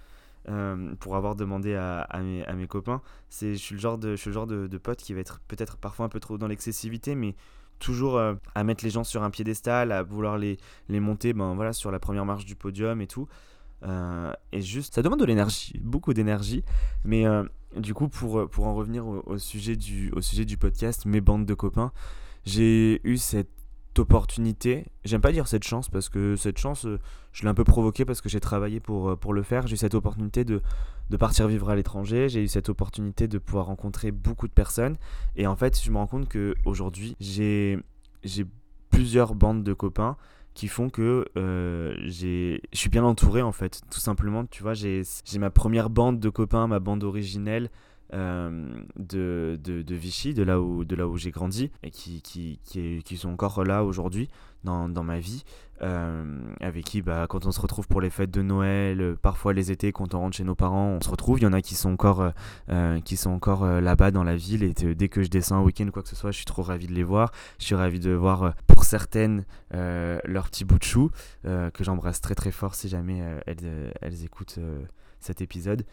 pour 1.00 1.16
avoir 1.16 1.36
demandé 1.36 1.74
à, 1.74 2.06
mes, 2.22 2.66
copains, 2.66 3.02
c'est 3.28 3.52
je 3.52 3.58
suis 3.58 3.74
le 3.74 3.80
genre 3.82 3.98
de, 3.98 4.12
je 4.12 4.16
suis 4.16 4.30
le 4.30 4.34
genre 4.34 4.46
de 4.46 4.78
pote 4.78 5.00
qui 5.00 5.12
va 5.12 5.20
être 5.20 5.40
peut-être 5.48 5.76
parfois 5.76 6.06
un 6.06 6.08
peu 6.08 6.18
trop 6.18 6.38
dans 6.38 6.48
l'excessivité, 6.48 7.14
mais 7.14 7.34
toujours 7.80 8.16
euh, 8.16 8.34
à 8.54 8.62
mettre 8.62 8.84
les 8.84 8.90
gens 8.90 9.02
sur 9.02 9.24
un 9.24 9.30
piédestal, 9.30 9.90
à 9.90 10.04
vouloir 10.04 10.38
les, 10.38 10.58
les 10.88 11.00
monter 11.00 11.32
ben, 11.32 11.54
voilà, 11.54 11.72
sur 11.72 11.90
la 11.90 11.98
première 11.98 12.24
marche 12.24 12.44
du 12.44 12.54
podium 12.54 13.00
et 13.00 13.08
tout. 13.08 13.26
Euh, 13.82 14.32
et 14.52 14.60
juste, 14.60 14.94
ça 14.94 15.02
demande 15.02 15.18
de 15.18 15.24
l'énergie, 15.24 15.80
beaucoup 15.82 16.14
d'énergie. 16.14 16.62
Mais 17.04 17.26
euh, 17.26 17.42
du 17.76 17.94
coup, 17.94 18.08
pour, 18.08 18.48
pour 18.48 18.66
en 18.66 18.74
revenir 18.74 19.06
au, 19.06 19.38
sujet 19.38 19.74
du, 19.74 20.12
au 20.12 20.20
sujet 20.20 20.44
du 20.44 20.56
podcast, 20.56 21.06
mes 21.06 21.20
bandes 21.20 21.46
de 21.46 21.54
copains, 21.54 21.90
j'ai 22.44 23.00
eu 23.04 23.16
cette 23.16 23.50
opportunité, 23.98 24.86
j'aime 25.04 25.20
pas 25.20 25.32
dire 25.32 25.48
cette 25.48 25.64
chance 25.64 25.88
parce 25.88 26.08
que 26.08 26.36
cette 26.36 26.58
chance, 26.58 26.86
euh, 26.86 26.98
je 27.32 27.42
l'ai 27.42 27.48
un 27.48 27.54
peu 27.54 27.64
provoquée 27.64 28.04
parce 28.04 28.20
que 28.20 28.28
j'ai 28.28 28.40
travaillé 28.40 28.80
pour, 28.80 29.10
euh, 29.10 29.16
pour 29.16 29.32
le 29.32 29.42
faire. 29.42 29.66
J'ai 29.66 29.74
eu 29.74 29.76
cette 29.76 29.94
opportunité 29.94 30.44
de, 30.44 30.62
de 31.10 31.16
partir 31.16 31.48
vivre 31.48 31.70
à 31.70 31.76
l'étranger, 31.76 32.28
j'ai 32.28 32.42
eu 32.42 32.48
cette 32.48 32.68
opportunité 32.68 33.28
de 33.28 33.38
pouvoir 33.38 33.66
rencontrer 33.66 34.10
beaucoup 34.12 34.48
de 34.48 34.52
personnes. 34.52 34.96
Et 35.36 35.46
en 35.46 35.56
fait, 35.56 35.80
je 35.82 35.90
me 35.90 35.96
rends 35.96 36.06
compte 36.06 36.28
qu'aujourd'hui, 36.28 37.16
j'ai 37.20 37.78
plusieurs 38.90 39.34
bandes 39.34 39.62
de 39.64 39.72
copains 39.72 40.16
qui 40.54 40.68
font 40.68 40.90
que 40.90 41.26
euh, 41.36 41.94
je 42.06 42.58
suis 42.72 42.90
bien 42.90 43.04
entouré 43.04 43.42
en 43.42 43.52
fait, 43.52 43.80
tout 43.90 44.00
simplement. 44.00 44.44
Tu 44.46 44.62
vois, 44.62 44.74
j'ai 44.74 45.04
ma 45.38 45.50
première 45.50 45.90
bande 45.90 46.20
de 46.20 46.28
copains, 46.28 46.66
ma 46.66 46.80
bande 46.80 47.04
originelle. 47.04 47.70
Euh, 48.12 48.82
de, 48.96 49.56
de, 49.62 49.94
Vichy, 49.94 50.34
de 50.34 50.42
là 50.42 50.60
où, 50.60 50.82
où 50.82 51.16
j'ai 51.16 51.30
grandi, 51.30 51.70
et 51.84 51.90
qui, 51.90 52.20
qui, 52.22 52.58
qui, 52.64 53.02
qui, 53.04 53.16
sont 53.16 53.30
encore 53.30 53.62
là 53.64 53.84
aujourd'hui 53.84 54.28
dans, 54.64 54.88
dans, 54.88 55.04
ma 55.04 55.20
vie, 55.20 55.44
euh, 55.82 56.40
avec 56.60 56.84
qui, 56.86 57.02
bah, 57.02 57.26
quand 57.28 57.46
on 57.46 57.52
se 57.52 57.60
retrouve 57.60 57.86
pour 57.86 58.00
les 58.00 58.10
fêtes 58.10 58.32
de 58.32 58.42
Noël, 58.42 59.00
euh, 59.00 59.16
parfois 59.20 59.52
les 59.52 59.70
étés, 59.70 59.92
quand 59.92 60.14
on 60.14 60.20
rentre 60.20 60.36
chez 60.36 60.42
nos 60.42 60.56
parents, 60.56 60.88
on 60.88 61.00
se 61.00 61.08
retrouve. 61.08 61.38
Il 61.38 61.44
y 61.44 61.46
en 61.46 61.52
a 61.52 61.62
qui 61.62 61.76
sont 61.76 61.90
encore, 61.90 62.32
là-bas 63.64 64.10
dans 64.10 64.24
la 64.24 64.34
ville, 64.34 64.64
et 64.64 64.72
dès 64.72 65.08
que 65.08 65.22
je 65.22 65.28
descends 65.28 65.58
un 65.58 65.62
week-end, 65.62 65.88
quoi 65.92 66.02
que 66.02 66.08
ce 66.08 66.16
soit, 66.16 66.32
je 66.32 66.36
suis 66.36 66.46
trop 66.46 66.62
ravi 66.62 66.88
de 66.88 66.94
les 66.94 67.04
voir. 67.04 67.30
Je 67.60 67.66
suis 67.66 67.76
ravi 67.76 68.00
de 68.00 68.10
voir, 68.10 68.54
pour 68.66 68.84
certaines, 68.84 69.44
leur 69.72 70.48
petit 70.48 70.64
bout 70.64 70.78
de 70.78 70.84
chou, 70.84 71.10
que 71.44 71.84
j'embrasse 71.84 72.20
très 72.20 72.34
très 72.34 72.50
fort 72.50 72.74
si 72.74 72.88
jamais 72.88 73.22
elles, 73.46 73.92
elles 74.00 74.24
écoutent 74.24 74.58
cet 75.20 75.42
épisode. 75.42 75.84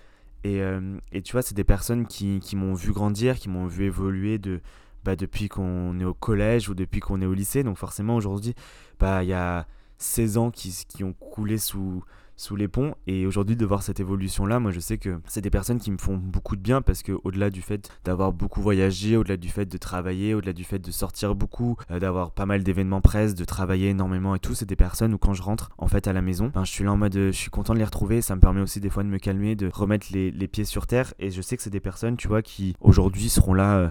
Euh, 0.46 1.00
et, 1.12 1.22
tu 1.22 1.34
vois, 1.34 1.42
c'est 1.42 1.56
des 1.56 1.64
personnes 1.64 2.08
qui, 2.08 2.40
qui 2.40 2.56
m'ont 2.56 2.74
vu 2.74 2.92
grandir, 2.92 3.38
qui 3.38 3.50
m'ont 3.50 3.68
vu 3.68 3.86
évoluer 3.86 4.38
de, 4.38 4.62
bah, 5.04 5.16
depuis 5.16 5.50
qu'on 5.50 6.00
est 6.00 6.06
au 6.06 6.14
collège 6.14 6.70
ou 6.70 6.76
depuis 6.76 7.00
qu'on 7.00 7.22
est 7.22 7.26
au 7.26 7.34
lycée. 7.34 7.64
Donc 7.64 7.78
forcément, 7.78 8.16
aujourd'hui, 8.16 8.54
bah, 9.00 9.24
il 9.24 9.30
y 9.30 9.34
a 9.34 9.68
16 9.98 10.38
ans 10.38 10.52
qui, 10.52 10.86
qui 10.88 11.04
ont 11.04 11.14
coulé 11.14 11.58
sous, 11.58 12.04
sous 12.38 12.56
les 12.56 12.68
ponts. 12.68 12.94
Et 13.08 13.26
aujourd'hui, 13.26 13.56
de 13.56 13.66
voir 13.66 13.84
cette 13.84 14.00
évolution-là, 14.00 14.60
moi 14.60 14.72
je 14.72 14.80
sais 14.80 14.98
que 14.98 15.20
c'est 15.28 15.42
des 15.42 15.50
personnes 15.50 15.80
qui 15.80 15.92
me 15.92 15.98
font 15.98 16.16
beaucoup 16.16 16.56
de 16.56 16.62
bien 16.62 16.82
parce 16.82 17.02
que 17.02 17.12
au-delà 17.24 17.50
du 17.50 17.62
fait 17.62 17.90
d'avoir 18.06 18.32
beaucoup 18.32 18.62
voyagé, 18.62 19.18
au-delà 19.18 19.38
du 19.38 19.50
fait 19.50 19.66
de 19.66 19.78
travailler, 19.78 20.36
au-delà 20.36 20.54
du 20.54 20.64
fait 20.64 20.80
de 20.80 20.92
sortir 20.92 21.36
beaucoup, 21.36 21.76
euh, 21.92 22.00
d'avoir 22.00 22.32
pas 22.32 22.46
mal 22.46 22.64
d'événements 22.64 23.02
presse, 23.02 23.34
de 23.34 23.44
travailler 23.44 23.90
énormément 23.90 24.36
et 24.36 24.40
tout, 24.40 24.54
c'est 24.54 24.68
des 24.68 24.76
personnes 24.76 25.14
où 25.14 25.18
quand 25.18 25.34
je 25.34 25.42
rentre 25.42 25.72
en 25.80 25.88
fait 25.88 26.08
à 26.08 26.14
la 26.14 26.22
maison, 26.22 26.52
ben, 26.54 26.64
je 26.64 26.72
suis 26.72 26.84
là 26.84 26.92
en 26.92 26.98
mode 26.98 27.16
euh, 27.16 27.32
je 27.32 27.38
suis 27.38 27.50
content 27.50 27.74
de 27.74 27.80
les 27.80 27.86
retrouver. 27.86 28.22
Ça 28.22 28.36
me 28.36 28.42
permet 28.42 28.62
aussi 28.62 28.80
des 28.80 28.90
fois 28.90 29.04
de 29.04 29.10
me 29.10 29.18
calmer, 29.18 29.56
de 29.56 29.70
remettre 29.74 30.08
les, 30.12 30.30
les 30.32 30.48
pieds 30.48 30.66
sur 30.66 30.86
terre. 30.86 31.14
Et 31.20 31.32
je 31.32 31.42
sais 31.42 31.58
que 31.58 31.64
c'est 31.64 31.72
des 31.72 31.80
personnes, 31.80 32.18
tu 32.18 32.28
vois, 32.28 32.44
qui 32.44 32.76
aujourd'hui 32.80 33.30
seront 33.30 33.56
là, 33.56 33.78
euh, 33.78 33.90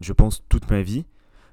je 0.00 0.12
pense, 0.12 0.44
toute 0.48 0.70
ma 0.70 0.82
vie. 0.82 1.04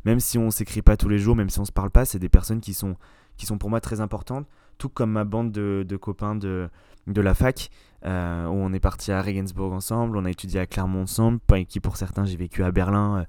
Même 0.05 0.19
si 0.19 0.37
on 0.37 0.51
s'écrit 0.51 0.83
pas 0.83 0.95
tous 0.95 1.09
les 1.09 1.17
jours, 1.17 1.35
même 1.35 1.49
si 1.49 1.59
on 1.59 1.65
se 1.65 1.71
parle 1.71 1.89
pas, 1.89 2.05
c'est 2.05 2.19
des 2.19 2.29
personnes 2.29 2.61
qui 2.61 2.75
sont, 2.75 2.95
qui 3.37 3.47
sont 3.47 3.57
pour 3.57 3.71
moi 3.71 3.81
très 3.81 4.01
importantes 4.01 4.45
tout 4.77 4.89
comme 4.89 5.11
ma 5.11 5.23
bande 5.23 5.51
de, 5.51 5.97
copains 5.97 6.35
de, 6.35 6.69
la 7.07 7.33
fac, 7.33 7.69
euh, 8.05 8.45
où 8.45 8.53
on 8.53 8.73
est 8.73 8.79
parti 8.79 9.11
à 9.11 9.21
Regensburg 9.21 9.73
ensemble, 9.73 10.17
on 10.17 10.25
a 10.25 10.31
étudié 10.31 10.59
à 10.59 10.67
Clermont 10.67 11.03
ensemble, 11.03 11.39
qui 11.67 11.79
pour 11.79 11.97
certains 11.97 12.25
j'ai 12.25 12.37
vécu 12.37 12.63
à 12.63 12.71
Berlin 12.71 13.19
euh, 13.19 13.25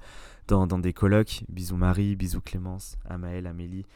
dans, 0.48 0.66
dans, 0.66 0.78
des 0.78 0.92
colloques. 0.92 1.44
Bisous 1.48 1.76
Marie, 1.76 2.16
bisous 2.16 2.40
Clémence, 2.40 2.96
Amaël, 3.08 3.46
Amélie, 3.46 3.86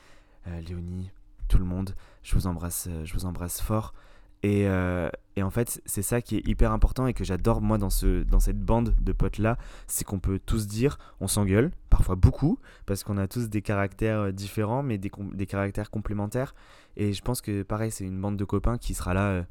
euh, 0.47 0.61
Léonie, 0.61 1.11
tout 1.49 1.58
le 1.58 1.64
monde. 1.64 1.94
Je 2.23 2.35
vous 2.35 2.47
embrasse, 2.47 2.88
je 3.05 3.12
vous 3.14 3.26
embrasse 3.26 3.61
fort. 3.61 3.94
Et, 4.43 4.67
et, 5.37 5.43
en 5.43 5.51
fait, 5.51 5.83
c'est 5.85 6.03
ça 6.03 6.23
qui 6.23 6.37
est 6.37 6.49
hyper 6.49 6.73
important 6.73 7.07
et 7.07 7.13
que 7.13 7.25
j'adore 7.25 7.61
moi 7.61 7.77
dans, 7.77 7.91
ce, 7.91 8.23
dans 8.23 8.41
cette 8.41 8.59
bande 8.59 8.95
de 9.01 9.13
potes-là, 9.13 9.59
c'est 9.87 10.05
qu'on 10.05 10.19
peut 10.19 10.39
tous 10.39 10.67
dire, 10.67 10.99
on 11.21 11.29
s'engueule, 11.29 11.71
parfois 11.91 12.15
beaucoup, 12.15 12.59
parce 12.87 13.05
qu'on 13.05 13.19
a 13.19 13.29
tous 13.29 13.51
des 13.51 13.61
caractères 13.61 14.33
différents, 14.33 14.83
mais 14.83 14.97
des, 14.97 15.11
des 15.35 15.47
caractères 15.47 15.91
complémentaires. 15.91 16.55
Et 16.97 17.13
je 17.13 17.23
pense 17.23 17.41
que 17.41 17.63
pareil, 17.63 17.91
c'est 17.91 18.05
une 18.05 18.21
bande 18.21 18.37
de 18.37 18.45
copains 18.45 18.79
qui 18.79 18.95
sera 18.95 19.15
là 19.15 19.27
euh, 19.29 19.43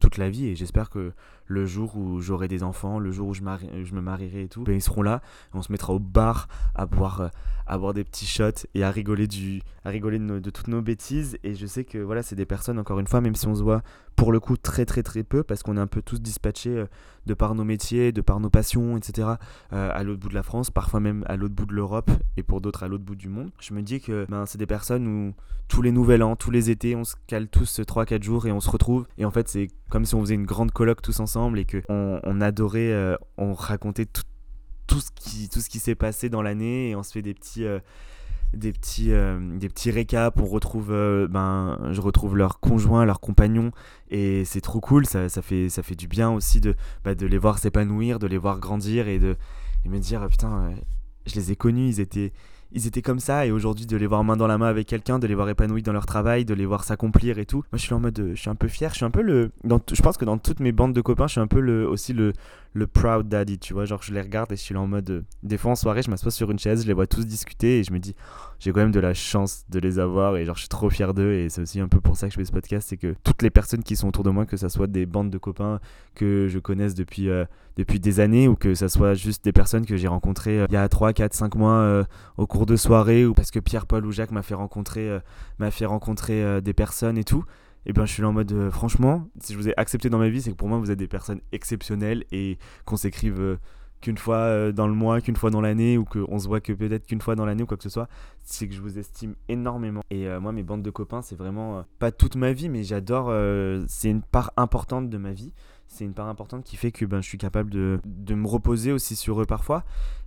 toute 0.00 0.16
la 0.16 0.30
vie. 0.30 0.46
Et 0.46 0.56
j'espère 0.56 0.90
que 0.90 1.12
le 1.46 1.66
jour 1.66 1.96
où 1.96 2.20
j'aurai 2.20 2.48
des 2.48 2.62
enfants, 2.62 2.98
le 2.98 3.10
jour 3.10 3.28
où 3.28 3.34
je, 3.34 3.42
me 3.42 4.00
marierai 4.00 4.42
et 4.42 4.48
tout, 4.48 4.64
ben, 4.64 4.74
ils 4.74 4.82
seront 4.82 5.02
là. 5.02 5.22
On 5.54 5.62
se 5.62 5.70
mettra 5.70 5.92
au 5.92 5.98
bar 5.98 6.48
à 6.74 6.86
boire, 6.86 7.20
euh, 7.20 7.28
à 7.66 7.78
boire 7.78 7.94
des 7.94 8.04
petits 8.04 8.26
shots 8.26 8.66
et 8.74 8.82
à 8.82 8.90
rigoler, 8.90 9.26
du, 9.26 9.62
à 9.84 9.90
rigoler 9.90 10.18
de, 10.18 10.50
toutes 10.50 10.68
nos 10.68 10.82
bêtises. 10.82 11.38
Et 11.44 11.54
je 11.54 11.66
sais 11.66 11.84
que 11.84 11.98
voilà, 11.98 12.22
c'est 12.22 12.36
des 12.36 12.46
personnes, 12.46 12.78
encore 12.78 12.98
une 12.98 13.06
fois, 13.06 13.20
même 13.20 13.34
si 13.34 13.46
on 13.46 13.54
se 13.54 13.62
voit 13.62 13.82
pour 14.16 14.32
le 14.32 14.40
coup 14.40 14.56
très 14.56 14.86
très 14.86 15.02
très 15.02 15.22
peu, 15.22 15.42
parce 15.42 15.62
qu'on 15.62 15.76
est 15.76 15.80
un 15.80 15.86
peu 15.86 16.00
tous 16.02 16.20
dispatchés 16.20 16.76
euh, 16.76 16.86
de 17.26 17.34
par 17.34 17.54
nos 17.54 17.64
métiers, 17.64 18.12
de 18.12 18.22
par 18.22 18.40
nos 18.40 18.50
passions, 18.50 18.96
etc., 18.96 19.28
euh, 19.72 19.90
à 19.92 20.02
l'autre 20.02 20.20
bout 20.20 20.28
de 20.30 20.34
la 20.34 20.42
France, 20.42 20.70
parfois 20.70 21.00
même 21.00 21.22
à 21.26 21.36
l'autre 21.36 21.54
bout 21.54 21.66
de 21.66 21.74
l'Europe, 21.74 22.10
et 22.36 22.42
pour 22.42 22.60
d'autres 22.60 22.82
à 22.82 22.88
l'autre 22.88 23.04
bout 23.04 23.14
du 23.14 23.28
monde. 23.28 23.50
Je 23.60 23.74
me 23.74 23.82
dis 23.82 24.00
que 24.00 24.26
ben, 24.28 24.46
c'est 24.46 24.58
des 24.58 24.66
personnes 24.66 25.06
où 25.06 25.34
tous 25.68 25.82
les 25.82 25.92
nouvel 25.92 26.22
an, 26.22 26.34
tous 26.36 26.50
les 26.50 26.70
étés, 26.70 26.96
on 26.96 27.04
se 27.04 27.14
cale 27.26 27.48
tous 27.48 27.80
3-4 27.80 28.22
jours 28.22 28.46
et 28.46 28.52
on 28.52 28.60
se 28.60 28.70
retrouve. 28.70 29.06
Et 29.18 29.24
en 29.24 29.30
fait, 29.30 29.48
c'est 29.48 29.68
comme 29.90 30.04
si 30.04 30.14
on 30.14 30.20
faisait 30.20 30.34
une 30.34 30.46
grande 30.46 30.70
colloque 30.70 31.02
tous 31.02 31.20
ensemble 31.20 31.35
et 31.56 31.64
qu'on 31.64 32.20
on 32.22 32.40
adorait, 32.40 32.92
euh, 32.92 33.16
on 33.36 33.52
racontait 33.52 34.06
tout, 34.06 34.22
tout 34.86 35.00
ce 35.00 35.10
qui, 35.14 35.48
tout 35.48 35.60
ce 35.60 35.68
qui 35.68 35.78
s'est 35.78 35.94
passé 35.94 36.28
dans 36.28 36.42
l'année 36.42 36.90
et 36.90 36.96
on 36.96 37.02
se 37.02 37.12
fait 37.12 37.22
des 37.22 37.34
petits, 37.34 37.64
euh, 37.64 37.78
des 38.54 38.72
petits, 38.72 39.12
euh, 39.12 39.38
des 39.58 39.68
petits 39.68 39.90
récaps. 39.90 40.40
On 40.40 40.46
retrouve, 40.46 40.88
ben, 41.30 41.78
je 41.92 42.00
retrouve 42.00 42.36
leurs 42.36 42.60
conjoints, 42.60 43.04
leurs 43.04 43.20
compagnons 43.20 43.70
et 44.10 44.44
c'est 44.44 44.60
trop 44.62 44.80
cool. 44.80 45.06
Ça, 45.06 45.28
ça, 45.28 45.42
fait, 45.42 45.68
ça 45.68 45.82
fait 45.82 45.96
du 45.96 46.08
bien 46.08 46.30
aussi 46.30 46.60
de, 46.60 46.74
bah, 47.04 47.14
de 47.14 47.26
les 47.26 47.38
voir 47.38 47.58
s'épanouir, 47.58 48.18
de 48.18 48.26
les 48.26 48.38
voir 48.38 48.58
grandir 48.58 49.08
et 49.08 49.18
de 49.18 49.36
et 49.84 49.88
me 49.88 49.98
dire 49.98 50.26
putain, 50.28 50.72
je 51.26 51.34
les 51.34 51.52
ai 51.52 51.56
connus, 51.56 51.88
ils 51.88 52.00
étaient 52.00 52.32
ils 52.76 52.86
étaient 52.86 53.02
comme 53.02 53.20
ça 53.20 53.46
et 53.46 53.50
aujourd'hui 53.50 53.86
de 53.86 53.96
les 53.96 54.06
voir 54.06 54.22
main 54.22 54.36
dans 54.36 54.46
la 54.46 54.58
main 54.58 54.66
avec 54.66 54.86
quelqu'un, 54.86 55.18
de 55.18 55.26
les 55.26 55.34
voir 55.34 55.48
épanouis 55.48 55.82
dans 55.82 55.94
leur 55.94 56.04
travail, 56.04 56.44
de 56.44 56.52
les 56.52 56.66
voir 56.66 56.84
s'accomplir 56.84 57.38
et 57.38 57.46
tout. 57.46 57.64
Moi 57.72 57.78
je 57.78 57.82
suis 57.82 57.94
en 57.94 58.00
mode, 58.00 58.32
je 58.34 58.38
suis 58.38 58.50
un 58.50 58.54
peu 58.54 58.68
fier, 58.68 58.90
je 58.90 58.96
suis 58.96 59.04
un 59.06 59.10
peu 59.10 59.22
le, 59.22 59.50
je 59.64 60.02
pense 60.02 60.18
que 60.18 60.26
dans 60.26 60.36
toutes 60.36 60.60
mes 60.60 60.72
bandes 60.72 60.92
de 60.92 61.00
copains, 61.00 61.26
je 61.26 61.32
suis 61.32 61.40
un 61.40 61.46
peu 61.46 61.60
le, 61.60 61.88
aussi 61.88 62.12
le, 62.12 62.34
le 62.74 62.86
proud 62.86 63.28
daddy, 63.28 63.58
tu 63.58 63.72
vois, 63.72 63.86
genre 63.86 64.02
je 64.02 64.12
les 64.12 64.20
regarde 64.20 64.52
et 64.52 64.56
je 64.56 64.60
suis 64.60 64.74
là 64.74 64.80
en 64.80 64.86
mode, 64.86 65.08
euh, 65.08 65.22
des 65.42 65.56
fois 65.56 65.72
en 65.72 65.74
soirée 65.74 66.02
je 66.02 66.10
m'assois 66.10 66.30
sur 66.30 66.50
une 66.50 66.58
chaise, 66.58 66.82
je 66.82 66.86
les 66.86 66.92
vois 66.92 67.06
tous 67.06 67.26
discuter 67.26 67.80
et 67.80 67.84
je 67.84 67.92
me 67.92 67.98
dis, 67.98 68.14
j'ai 68.58 68.72
quand 68.72 68.80
même 68.80 68.90
de 68.90 69.00
la 69.00 69.14
chance 69.14 69.64
de 69.68 69.78
les 69.78 69.98
avoir 69.98 70.36
et 70.36 70.44
genre 70.44 70.56
je 70.56 70.60
suis 70.60 70.68
trop 70.68 70.90
fier 70.90 71.14
d'eux 71.14 71.32
et 71.32 71.48
c'est 71.48 71.62
aussi 71.62 71.80
un 71.80 71.88
peu 71.88 72.00
pour 72.00 72.16
ça 72.16 72.28
que 72.28 72.34
je 72.34 72.38
fais 72.38 72.44
ce 72.44 72.52
podcast, 72.52 72.88
c'est 72.88 72.96
que 72.96 73.14
toutes 73.24 73.42
les 73.42 73.50
personnes 73.50 73.82
qui 73.82 73.96
sont 73.96 74.08
autour 74.08 74.24
de 74.24 74.30
moi, 74.30 74.46
que 74.46 74.56
ça 74.56 74.68
soit 74.68 74.86
des 74.86 75.06
bandes 75.06 75.30
de 75.30 75.38
copains 75.38 75.80
que 76.14 76.48
je 76.48 76.58
connaisse 76.58 76.94
depuis, 76.94 77.28
euh, 77.28 77.44
depuis 77.76 78.00
des 78.00 78.20
années 78.20 78.48
ou 78.48 78.56
que 78.56 78.74
ça 78.74 78.88
soit 78.88 79.14
juste 79.14 79.44
des 79.44 79.52
personnes 79.52 79.86
que 79.86 79.96
j'ai 79.96 80.08
rencontrées 80.08 80.60
euh, 80.60 80.66
il 80.68 80.74
y 80.74 80.78
a 80.78 80.88
3, 80.88 81.12
4, 81.12 81.34
5 81.34 81.54
mois 81.54 82.04
au 82.36 82.46
cours 82.46 82.66
de 82.66 82.76
soirée 82.76 83.26
ou 83.26 83.34
parce 83.34 83.50
que 83.50 83.58
Pierre, 83.58 83.86
Paul 83.86 84.04
ou 84.06 84.12
Jacques 84.12 84.30
m'a 84.30 84.42
fait 84.42 84.54
rencontrer, 84.54 85.18
m'a 85.58 85.70
fait 85.70 85.86
rencontrer 85.86 86.60
des 86.62 86.72
personnes 86.72 87.18
et 87.18 87.24
tout 87.24 87.44
et 87.86 87.92
bien 87.92 88.04
je 88.04 88.12
suis 88.12 88.22
là 88.22 88.28
en 88.28 88.32
mode 88.32 88.52
euh, 88.52 88.70
franchement, 88.70 89.28
si 89.40 89.52
je 89.52 89.58
vous 89.58 89.68
ai 89.68 89.74
accepté 89.78 90.10
dans 90.10 90.18
ma 90.18 90.28
vie, 90.28 90.42
c'est 90.42 90.50
que 90.50 90.56
pour 90.56 90.68
moi 90.68 90.78
vous 90.78 90.90
êtes 90.90 90.98
des 90.98 91.06
personnes 91.06 91.40
exceptionnelles 91.52 92.24
et 92.32 92.58
qu'on 92.84 92.96
s'écrive 92.96 93.40
euh, 93.40 93.56
qu'une 94.00 94.18
fois 94.18 94.36
euh, 94.36 94.72
dans 94.72 94.86
le 94.86 94.94
mois, 94.94 95.20
qu'une 95.20 95.36
fois 95.36 95.50
dans 95.50 95.60
l'année, 95.60 95.98
ou 95.98 96.04
qu'on 96.04 96.38
se 96.38 96.48
voit 96.48 96.60
que 96.60 96.72
peut-être 96.72 97.06
qu'une 97.06 97.20
fois 97.20 97.34
dans 97.34 97.46
l'année 97.46 97.62
ou 97.62 97.66
quoi 97.66 97.76
que 97.76 97.82
ce 97.82 97.88
soit, 97.88 98.08
c'est 98.42 98.68
que 98.68 98.74
je 98.74 98.80
vous 98.80 98.98
estime 98.98 99.34
énormément. 99.48 100.02
Et 100.10 100.26
euh, 100.26 100.40
moi, 100.40 100.52
mes 100.52 100.62
bandes 100.62 100.82
de 100.82 100.90
copains, 100.90 101.22
c'est 101.22 101.36
vraiment 101.36 101.84
pas 101.98 102.12
toute 102.12 102.36
ma 102.36 102.52
vie, 102.52 102.68
mais 102.68 102.82
j'adore, 102.82 103.32
c'est 103.88 104.10
une 104.10 104.22
part 104.22 104.52
importante 104.56 105.10
de 105.10 105.18
ma 105.18 105.32
vie. 105.32 105.52
C'est 105.88 106.04
une 106.04 106.14
part 106.14 106.26
importante 106.28 106.64
qui 106.64 106.76
fait 106.76 106.90
que 106.90 107.04
ben, 107.04 107.22
je 107.22 107.28
suis 107.28 107.38
capable 107.38 107.70
de 107.70 108.34
me 108.34 108.46
reposer 108.46 108.92
aussi 108.92 109.14
sur 109.14 109.40
eux 109.40 109.46
parfois. 109.46 109.84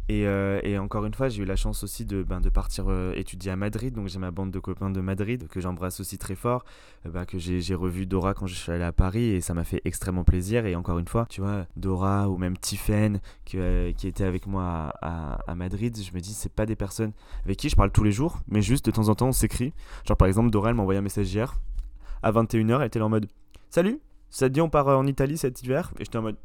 Euh, 0.09 0.59
et, 0.63 0.77
encore 0.77 1.05
une 1.05 1.13
fois, 1.13 1.29
j'ai 1.29 1.43
eu 1.43 1.45
la 1.45 1.55
chance 1.55 1.83
aussi 1.83 2.05
de, 2.05 2.23
ben, 2.23 2.41
de 2.41 2.49
partir 2.49 2.85
euh, 2.87 3.13
étudier 3.15 3.51
à 3.51 3.55
Madrid. 3.55 3.93
Donc 3.93 4.07
j'ai 4.07 4.19
ma 4.19 4.31
bande 4.31 4.51
de 4.51 4.59
copains 4.59 4.89
de 4.89 5.01
Madrid 5.01 5.47
que 5.47 5.61
j'embrasse 5.61 5.99
aussi 5.99 6.17
très 6.17 6.35
fort. 6.35 6.65
Euh, 7.05 7.09
ben, 7.09 7.25
que 7.25 7.37
j'ai 7.37 7.75
revu 7.75 8.05
Dora 8.05 8.33
quand 8.33 8.47
je 8.47 8.55
suis 8.55 8.71
allé 8.71 8.83
à 8.83 8.91
Paris 8.91 9.25
et 9.25 9.41
ça 9.41 9.53
m'a 9.53 9.63
fait 9.63 9.81
extrêmement 9.85 10.23
plaisir. 10.23 10.65
Et 10.65 10.75
encore 10.75 10.99
une 10.99 11.07
fois, 11.07 11.27
tu 11.29 11.41
vois, 11.41 11.65
Dora 11.75 12.29
ou 12.29 12.37
même 12.37 12.57
Tiffen 12.57 13.19
qui, 13.45 13.57
était 13.57 14.23
avec 14.23 14.47
moi 14.47 14.93
à, 15.01 15.39
à, 15.49 15.55
Madrid, 15.55 15.97
je 15.97 16.13
me 16.13 16.19
dis, 16.19 16.33
c'est 16.33 16.53
pas 16.53 16.65
des 16.65 16.75
personnes 16.75 17.11
avec 17.45 17.57
qui 17.57 17.69
je 17.69 17.75
parle 17.75 17.91
tous 17.91 18.03
les 18.03 18.11
jours, 18.11 18.39
mais 18.47 18.61
juste 18.61 18.85
de 18.85 18.91
temps 18.91 19.09
en 19.09 19.15
temps 19.15 19.27
on 19.27 19.31
s'écrit. 19.31 19.73
Genre 20.07 20.17
par 20.17 20.27
exemple, 20.27 20.49
Dora 20.49 20.69
elle 20.69 20.75
m'a 20.75 20.81
envoyé 20.81 20.99
un 20.99 21.03
message 21.03 21.33
hier 21.33 21.55
à 22.21 22.31
21h, 22.31 22.79
elle 22.79 22.87
était 22.87 22.99
là 22.99 23.05
en 23.05 23.09
mode 23.09 23.27
Salut, 23.69 23.99
ça 24.29 24.47
te 24.47 24.53
dit 24.53 24.61
on 24.61 24.69
part 24.69 24.87
en 24.87 25.05
Italie 25.05 25.37
cet 25.37 25.61
hiver? 25.61 25.91
Et 25.99 26.05
j'étais 26.05 26.17
en 26.17 26.23
mode 26.23 26.37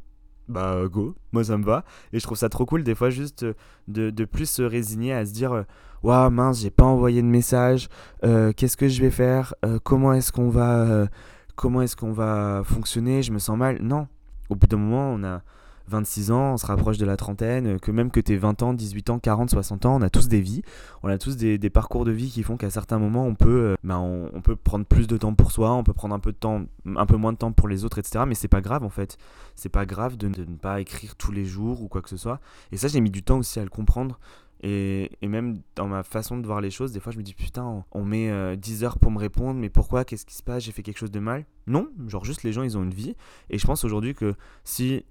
bah 0.49 0.87
go, 0.91 1.15
moi 1.33 1.45
ça 1.45 1.57
me 1.57 1.65
va. 1.65 1.85
Et 2.13 2.19
je 2.19 2.25
trouve 2.25 2.39
ça 2.39 2.49
trop 2.49 2.67
cool 2.67 2.85
des 2.85 2.95
fois 2.95 3.11
juste 3.11 3.45
euh, 3.45 3.55
de, 3.89 4.11
de 4.11 4.25
plus 4.25 4.49
se 4.49 4.63
résigner 4.63 5.13
à 5.13 5.25
se 5.25 5.33
dire 5.33 5.53
euh, 5.53 5.63
waouh 6.03 6.31
mince 6.31 6.61
j'ai 6.61 6.71
pas 6.71 6.85
envoyé 6.85 7.23
de 7.23 7.27
message, 7.27 7.89
euh, 8.25 8.53
qu'est-ce 8.53 8.77
que 8.77 8.89
je 8.89 9.01
vais 9.01 9.11
faire, 9.11 9.55
comment 9.85 10.13
est-ce 10.13 10.33
qu'on 10.33 10.51
va, 10.51 11.09
comment 11.57 11.83
est-ce 11.83 11.97
qu'on 11.97 12.13
va 12.13 12.63
fonctionner, 12.65 13.23
je 13.23 13.33
me 13.33 13.39
sens 13.39 13.57
mal. 13.57 13.79
Non, 13.81 14.07
au 14.51 14.55
bout 14.55 14.67
d'un 14.67 14.77
moment 14.77 15.13
on 15.13 15.25
a 15.25 15.43
26 15.89 16.31
ans, 16.31 16.55
on 16.55 16.57
se 16.57 16.67
rapproche 16.67 16.99
de 16.99 17.05
la 17.05 17.17
trentaine, 17.17 17.79
que 17.79 17.91
même 17.91 18.11
que 18.11 18.21
tu 18.21 18.37
20 18.37 18.63
ans, 18.63 18.75
18 18.75 19.11
ans, 19.11 19.19
40, 19.19 19.51
60 19.51 19.87
ans, 19.87 19.97
on 19.97 20.03
a 20.03 20.11
tous 20.11 20.29
des 20.29 20.41
vies, 20.41 20.63
on 21.03 21.09
a 21.09 21.19
tous 21.19 21.37
des, 21.37 21.59
parcours 21.71 22.05
de 22.05 22.13
vie 22.13 22.31
qui 22.31 22.43
font 22.43 22.57
qu'à 22.57 22.71
certains 22.71 22.99
moments, 22.99 23.25
on 23.27 23.35
peut, 23.35 23.73
euh, 23.73 23.75
bah, 23.85 23.99
on, 23.99 24.41
peut 24.41 24.57
prendre 24.57 24.87
plus 24.87 25.07
de 25.07 25.17
temps 25.17 25.35
pour 25.35 25.51
soi, 25.53 25.73
on 25.73 25.85
peut 25.85 25.93
prendre 25.93 26.15
un 26.15 26.21
peu 26.21 26.33
de 26.33 26.37
temps, 26.37 26.63
un 26.97 27.07
peu 27.07 27.17
moins 27.17 27.33
de 27.33 27.39
temps 27.39 27.53
pour 27.53 27.69
les 27.69 27.85
autres, 27.85 27.99
etc. 27.99 28.25
Mais 28.27 28.35
c'est 28.35 28.49
pas 28.49 28.61
grave 28.61 28.85
en 28.85 28.91
fait. 28.91 29.19
C'est 29.55 29.69
pas 29.69 29.87
grave 29.87 30.17
de, 30.17 30.29
ne 30.29 30.57
pas 30.57 30.81
écrire 30.81 31.17
tous 31.17 31.33
les 31.33 31.45
jours 31.45 31.83
ou 31.83 31.89
quoi 31.89 32.03
que 32.03 32.09
ce 32.09 32.17
soit. 32.17 32.41
Et 32.73 32.77
ça, 32.77 32.89
j'ai 32.89 33.01
mis 33.01 33.11
du 33.11 33.23
temps 33.23 33.39
aussi 33.39 33.61
à 33.61 33.65
le 33.65 33.71
comprendre. 33.71 34.19
Et, 34.63 35.11
même 35.23 35.59
dans 35.77 35.87
ma 35.87 36.03
façon 36.03 36.39
de 36.39 36.47
voir 36.47 36.63
les 36.63 36.71
choses, 36.71 36.93
des 36.93 37.01
fois 37.01 37.13
je 37.13 37.19
me 37.19 37.23
dis 37.23 37.35
putain, 37.35 37.85
on, 37.93 38.05
met 38.05 38.57
10 38.57 38.83
euh, 38.83 38.87
heures 38.87 38.99
pour 38.99 39.11
me 39.11 39.19
répondre, 39.19 39.61
mais 39.61 39.69
pourquoi 39.69 40.07
Qu'est-ce 40.07 40.25
qui 40.25 40.35
se 40.35 40.43
passe 40.43 40.65
J'ai 40.65 40.73
fait 40.73 40.83
quelque 40.83 40.97
chose 40.97 41.11
de 41.11 41.21
mal? 41.21 41.45
Non, 41.67 41.89
genre 42.07 42.25
juste 42.25 42.45
les 42.45 42.53
gens 42.53 42.63
ils 42.63 42.79
ont 42.79 42.83
une 42.83 42.95
vie. 42.95 43.15
Et 43.51 43.59
je 43.59 43.67
pense 43.67 43.85
aujourd'hui 43.85 44.15
que 44.15 44.35
si 44.65 45.05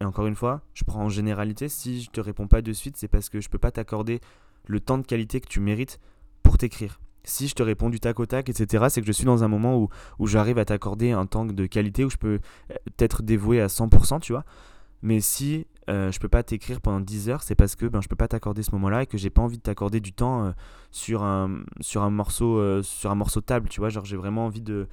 et 0.00 0.04
encore 0.04 0.26
une 0.26 0.34
fois, 0.34 0.62
je 0.72 0.84
prends 0.84 1.04
en 1.04 1.08
généralité, 1.08 1.68
si 1.68 2.02
je 2.02 2.10
te 2.10 2.20
réponds 2.20 2.46
pas 2.46 2.62
de 2.62 2.72
suite, 2.72 2.96
c'est 2.96 3.08
parce 3.08 3.28
que 3.28 3.40
je 3.40 3.48
peux 3.48 3.58
pas 3.58 3.70
t'accorder 3.70 4.20
le 4.66 4.80
temps 4.80 4.98
de 4.98 5.06
qualité 5.06 5.40
que 5.40 5.48
tu 5.48 5.60
mérites 5.60 6.00
pour 6.42 6.56
t'écrire. 6.56 7.00
Si 7.22 7.48
je 7.48 7.54
te 7.54 7.62
réponds 7.62 7.90
du 7.90 8.00
tac 8.00 8.18
au 8.18 8.24
tac, 8.24 8.48
etc., 8.48 8.86
c'est 8.88 9.02
que 9.02 9.06
je 9.06 9.12
suis 9.12 9.26
dans 9.26 9.44
un 9.44 9.48
moment 9.48 9.78
où, 10.18 10.26
j'arrive 10.26 10.56
à 10.58 10.64
t'accorder 10.64 11.10
un 11.10 11.26
temps 11.26 11.44
de 11.44 11.66
qualité, 11.66 12.04
où 12.04 12.10
je 12.10 12.16
peux 12.16 12.40
euh, 12.70 12.74
être 12.98 13.22
dévoué 13.22 13.60
à 13.60 13.66
100%, 13.66 14.20
tu 14.20 14.32
vois. 14.32 14.44
Mais 15.02 15.20
si 15.20 15.66
euh, 15.90 16.10
je 16.10 16.18
peux 16.18 16.28
pas 16.28 16.42
t'écrire 16.42 16.80
pendant 16.80 17.00
10 17.00 17.28
heures, 17.28 17.42
c'est 17.42 17.54
parce 17.54 17.76
que 17.76 17.84
ben, 17.84 18.00
je 18.00 18.08
peux 18.08 18.16
pas 18.16 18.28
t'accorder 18.28 18.62
ce 18.62 18.70
moment-là 18.72 19.02
et 19.02 19.06
que 19.06 19.18
j'ai 19.18 19.28
pas 19.28 19.42
envie 19.42 19.58
de 19.58 19.62
t'accorder 19.62 20.00
du 20.00 20.14
temps 20.14 20.46
euh, 20.46 20.52
sur, 20.90 21.22
un, 21.22 21.48
morceau, 22.10 22.82
sur 22.82 23.10
un 23.10 23.14
morceau 23.14 23.40
de 23.40 23.44
table, 23.46 23.68
tu 23.68 23.80
vois. 23.80 23.90
Genre, 23.90 24.06
j'ai 24.06 24.16
vraiment 24.16 24.46
envie 24.46 24.62
de, 24.62 24.88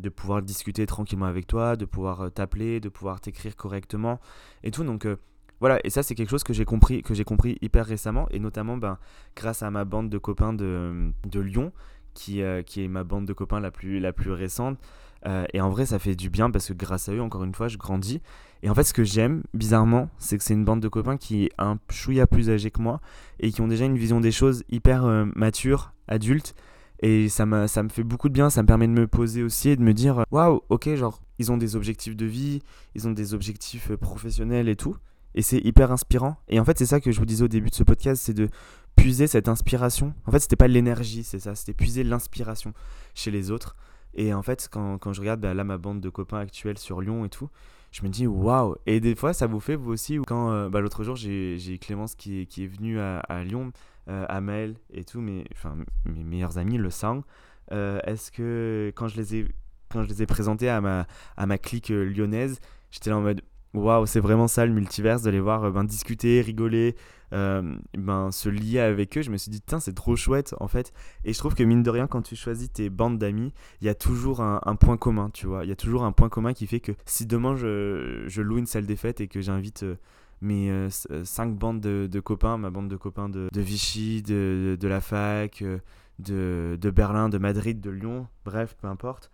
de 0.00 0.08
pouvoir 0.08 0.42
discuter 0.42 0.86
tranquillement 0.86 1.26
avec 1.26 1.46
toi, 1.46 1.76
de 1.76 1.84
pouvoir 1.84 2.22
euh, 2.22 2.30
t'appeler, 2.30 2.80
de 2.80 2.88
pouvoir 2.88 3.20
t'écrire 3.20 3.56
correctement 3.56 4.20
et 4.64 4.70
tout. 4.70 4.84
Donc 4.84 5.06
euh, 5.06 5.16
voilà, 5.60 5.78
et 5.84 5.90
ça 5.90 6.02
c'est 6.02 6.14
quelque 6.14 6.30
chose 6.30 6.44
que 6.44 6.52
j'ai 6.52 6.64
compris, 6.64 7.02
que 7.02 7.14
j'ai 7.14 7.24
compris 7.24 7.58
hyper 7.60 7.86
récemment, 7.86 8.26
et 8.30 8.38
notamment 8.38 8.76
ben, 8.76 8.98
grâce 9.36 9.62
à 9.62 9.70
ma 9.70 9.84
bande 9.84 10.08
de 10.08 10.18
copains 10.18 10.52
de, 10.52 11.12
de 11.28 11.40
Lyon, 11.40 11.72
qui, 12.14 12.42
euh, 12.42 12.62
qui 12.62 12.82
est 12.82 12.88
ma 12.88 13.04
bande 13.04 13.26
de 13.26 13.32
copains 13.32 13.60
la 13.60 13.70
plus, 13.70 14.00
la 14.00 14.12
plus 14.12 14.32
récente. 14.32 14.78
et 15.52 15.60
en 15.60 15.68
vrai, 15.68 15.84
ça 15.84 15.98
fait 15.98 16.16
du 16.16 16.30
bien 16.30 16.50
parce 16.50 16.68
que 16.68 16.72
grâce 16.72 17.10
à 17.10 17.12
eux, 17.12 17.20
encore 17.20 17.44
une 17.44 17.54
fois, 17.54 17.68
je 17.68 17.76
grandis. 17.76 18.22
Et 18.62 18.70
en 18.70 18.74
fait, 18.74 18.84
ce 18.84 18.94
que 18.94 19.04
j'aime, 19.04 19.42
bizarrement, 19.52 20.08
c'est 20.18 20.38
que 20.38 20.42
c'est 20.42 20.54
une 20.54 20.64
bande 20.64 20.80
de 20.80 20.88
copains 20.88 21.18
qui 21.18 21.44
est 21.44 21.50
un 21.58 21.78
chouïa 21.90 22.26
plus 22.26 22.48
âgé 22.48 22.70
que 22.70 22.80
moi 22.80 23.00
et 23.38 23.52
qui 23.52 23.60
ont 23.60 23.68
déjà 23.68 23.84
une 23.84 23.98
vision 23.98 24.18
des 24.18 24.32
choses 24.32 24.64
hyper 24.70 25.04
mature, 25.36 25.92
adulte, 26.08 26.54
et 27.00 27.28
ça, 27.28 27.46
ça 27.66 27.82
me 27.82 27.88
fait 27.88 28.04
beaucoup 28.04 28.28
de 28.28 28.34
bien, 28.34 28.50
ça 28.50 28.62
me 28.62 28.66
permet 28.66 28.86
de 28.86 28.92
me 28.92 29.06
poser 29.06 29.42
aussi 29.42 29.70
et 29.70 29.76
de 29.76 29.82
me 29.82 29.94
dire 29.94 30.24
waouh, 30.30 30.60
ok, 30.68 30.94
genre, 30.94 31.20
ils 31.38 31.50
ont 31.50 31.56
des 31.56 31.74
objectifs 31.74 32.14
de 32.14 32.26
vie, 32.26 32.60
ils 32.94 33.08
ont 33.08 33.12
des 33.12 33.32
objectifs 33.32 33.90
euh, 33.90 33.96
professionnels 33.96 34.68
et 34.68 34.76
tout. 34.76 34.96
Et 35.34 35.42
c'est 35.42 35.58
hyper 35.58 35.92
inspirant. 35.92 36.36
Et 36.48 36.60
en 36.60 36.64
fait, 36.64 36.76
c'est 36.76 36.86
ça 36.86 37.00
que 37.00 37.10
je 37.12 37.18
vous 37.18 37.24
disais 37.24 37.44
au 37.44 37.48
début 37.48 37.70
de 37.70 37.74
ce 37.74 37.84
podcast, 37.84 38.20
c'est 38.22 38.34
de 38.34 38.48
puiser 38.96 39.26
cette 39.26 39.48
inspiration. 39.48 40.12
En 40.26 40.32
fait, 40.32 40.40
c'était 40.40 40.56
pas 40.56 40.68
l'énergie, 40.68 41.24
c'est 41.24 41.38
ça, 41.38 41.54
c'était 41.54 41.72
puiser 41.72 42.04
l'inspiration 42.04 42.74
chez 43.14 43.30
les 43.30 43.50
autres. 43.50 43.76
Et 44.12 44.34
en 44.34 44.42
fait, 44.42 44.68
quand, 44.70 44.98
quand 44.98 45.12
je 45.12 45.20
regarde 45.20 45.40
bah, 45.40 45.54
là 45.54 45.64
ma 45.64 45.78
bande 45.78 46.00
de 46.00 46.10
copains 46.10 46.40
actuels 46.40 46.78
sur 46.78 47.00
Lyon 47.00 47.24
et 47.24 47.28
tout, 47.28 47.48
je 47.90 48.02
me 48.02 48.08
dis 48.08 48.26
waouh. 48.26 48.76
Et 48.86 49.00
des 49.00 49.14
fois, 49.14 49.32
ça 49.32 49.46
vous 49.46 49.60
fait 49.60 49.76
vous 49.76 49.92
aussi. 49.92 50.18
Quand 50.26 50.52
euh, 50.52 50.68
bah, 50.68 50.80
l'autre 50.80 51.04
jour, 51.04 51.16
j'ai 51.16 51.78
Clémence 51.80 52.14
qui 52.14 52.42
est, 52.42 52.46
qui 52.46 52.64
est 52.64 52.68
venue 52.68 53.00
à, 53.00 53.44
Lyon 53.44 53.72
euh, 54.08 54.26
Amel 54.28 54.76
et 54.92 55.04
tout, 55.04 55.20
mes, 55.20 55.44
enfin, 55.52 55.76
mes 56.04 56.24
meilleurs 56.24 56.58
amis 56.58 56.78
le 56.78 56.90
sang. 56.90 57.22
Euh, 57.72 58.00
est-ce 58.04 58.32
que 58.32 58.92
quand 58.96 59.08
je 59.08 59.16
les 59.16 59.36
ai, 59.36 59.48
quand 59.90 60.02
je 60.02 60.08
les 60.08 60.22
ai 60.22 60.26
présentés 60.26 60.68
à 60.68 60.80
ma, 60.80 61.06
à 61.36 61.46
ma 61.46 61.58
clique 61.58 61.90
euh, 61.90 62.04
lyonnaise, 62.04 62.60
j'étais 62.90 63.10
là 63.10 63.18
en 63.18 63.20
mode 63.20 63.42
waouh, 63.74 64.06
c'est 64.06 64.20
vraiment 64.20 64.48
ça 64.48 64.66
le 64.66 64.72
multiverse, 64.72 65.22
de 65.22 65.30
les 65.30 65.40
voir 65.40 65.70
ben, 65.70 65.84
discuter, 65.84 66.40
rigoler, 66.40 66.96
ben, 67.32 68.30
se 68.32 68.48
lier 68.48 68.80
avec 68.80 69.16
eux. 69.16 69.22
Je 69.22 69.30
me 69.30 69.36
suis 69.36 69.50
dit, 69.50 69.60
tiens, 69.60 69.80
c'est 69.80 69.94
trop 69.94 70.16
chouette 70.16 70.54
en 70.60 70.68
fait. 70.68 70.92
Et 71.24 71.32
je 71.32 71.38
trouve 71.38 71.54
que 71.54 71.62
mine 71.62 71.82
de 71.82 71.90
rien, 71.90 72.06
quand 72.06 72.22
tu 72.22 72.36
choisis 72.36 72.72
tes 72.72 72.90
bandes 72.90 73.18
d'amis, 73.18 73.52
il 73.80 73.86
y 73.86 73.90
a 73.90 73.94
toujours 73.94 74.40
un, 74.40 74.76
point 74.76 74.96
commun, 74.96 75.30
tu 75.32 75.46
vois. 75.46 75.64
Il 75.64 75.68
y 75.68 75.72
a 75.72 75.76
toujours 75.76 76.04
un 76.04 76.12
point 76.12 76.28
commun 76.28 76.52
qui 76.52 76.66
fait 76.66 76.80
que 76.80 76.92
si 77.06 77.26
demain 77.26 77.56
je, 77.56 78.40
loue 78.40 78.58
une 78.58 78.66
salle 78.66 78.86
des 78.86 78.96
fêtes 78.96 79.20
et 79.20 79.28
que 79.28 79.40
j'invite 79.40 79.84
mes 80.40 80.70
euh, 80.70 80.88
euh, 81.10 81.24
cinq 81.24 81.54
bandes 81.56 81.80
de, 81.80 82.20
copains, 82.20 82.56
ma 82.56 82.70
bande 82.70 82.88
de 82.88 82.96
copains 82.96 83.28
de, 83.28 83.48
Vichy, 83.54 84.22
de, 84.22 84.78
la 84.82 85.00
fac, 85.00 85.62
euh, 85.62 85.78
de, 86.18 86.90
Berlin, 86.90 87.28
de 87.28 87.38
Madrid, 87.38 87.80
de 87.80 87.90
Lyon, 87.90 88.26
bref, 88.44 88.76
peu 88.80 88.88
importe, 88.88 89.30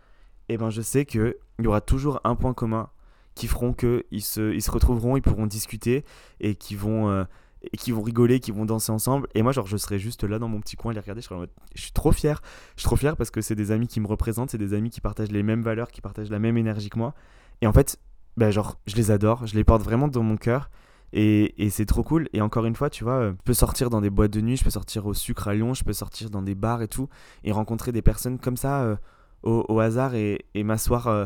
et 0.49 0.57
ben 0.57 0.71
je 0.71 0.83
sais 0.83 1.05
qu'il 1.05 1.35
y 1.61 1.67
aura 1.67 1.81
toujours 1.81 2.21
un 2.25 2.37
point 2.37 2.55
commun 2.55 2.89
qui 3.37 3.47
feront 3.47 3.73
qu'ils 3.73 4.23
se, 4.23 4.53
ils 4.53 4.63
se 4.63 4.71
retrouveront, 4.73 5.17
ils 5.17 5.23
pourront 5.23 5.47
discuter 5.47 6.05
et 6.41 6.57
qui 6.57 6.75
vont, 6.75 7.25
et 7.73 7.77
qui 7.77 7.93
vont 7.93 8.03
rigoler, 8.03 8.41
qui 8.41 8.51
vont 8.51 8.65
danser 8.65 8.91
ensemble. 8.91 9.29
Et 9.35 9.43
moi, 9.43 9.53
genre, 9.53 9.67
je 9.67 9.77
serai 9.77 9.99
juste 9.99 10.25
là 10.25 10.39
dans 10.39 10.49
mon 10.49 10.61
petit 10.61 10.77
coin 10.77 10.93
les 10.93 11.01
regarder. 11.01 11.21
Je, 11.21 11.29
je 11.75 11.81
suis 11.81 11.93
trop 11.93 12.13
fier. 12.13 12.41
Je 12.77 12.81
suis 12.81 12.87
trop 12.87 12.97
fier 12.97 13.17
parce 13.17 13.31
que 13.31 13.41
c'est 13.41 13.55
des 13.55 13.71
amis 13.71 13.87
qui 13.87 14.01
me 14.01 14.07
représentent, 14.07 14.51
c'est 14.51 14.59
des 14.59 14.75
amis 14.75 14.91
qui 14.91 15.01
partagent 15.01 15.31
les 15.31 15.43
mêmes 15.43 15.63
valeurs, 15.63 15.91
qui 15.91 16.01
partagent 16.01 16.31
la 16.31 16.39
même 16.39 16.57
énergie 16.57 16.89
que 16.89 16.99
moi. 16.99 17.15
Et 17.63 17.67
en 17.67 17.73
fait, 17.73 17.99
ben, 18.37 18.51
genre, 18.51 18.79
je 18.87 18.97
les 18.97 19.11
adore, 19.11 19.47
je 19.47 19.55
les 19.55 19.65
porte 19.65 19.83
vraiment 19.83 20.09
dans 20.09 20.23
mon 20.23 20.37
cœur. 20.37 20.71
Et, 21.13 21.71
c'est 21.71 21.87
trop 21.87 22.03
cool. 22.03 22.29
Et 22.33 22.41
encore 22.41 22.67
une 22.67 22.75
fois, 22.75 22.91
tu 22.91 23.05
vois, 23.05 23.15
euh, 23.15 23.33
je 23.33 23.43
peux 23.45 23.55
sortir 23.55 23.91
dans 23.91 24.01
des 24.01 24.11
boîtes 24.11 24.33
de 24.33 24.41
nuit, 24.41 24.57
je 24.57 24.65
peux 24.65 24.71
sortir 24.71 25.07
au 25.07 25.15
sucre 25.15 25.49
à 25.49 25.55
Lyon, 25.55 25.73
je 25.73 25.85
peux 25.85 25.93
sortir 25.93 26.31
dans 26.31 26.43
des 26.43 26.55
bars 26.55 26.83
et 26.83 26.89
tout, 26.89 27.09
et 27.45 27.53
rencontrer 27.53 27.93
des 27.93 28.03
personnes 28.03 28.39
comme 28.39 28.57
ça 28.57 28.83
euh, 28.83 28.97
au, 29.43 29.81
hasard 29.81 30.15
et, 30.15 30.45
et 30.55 30.65
m'asseoir 30.65 31.07
euh, 31.07 31.25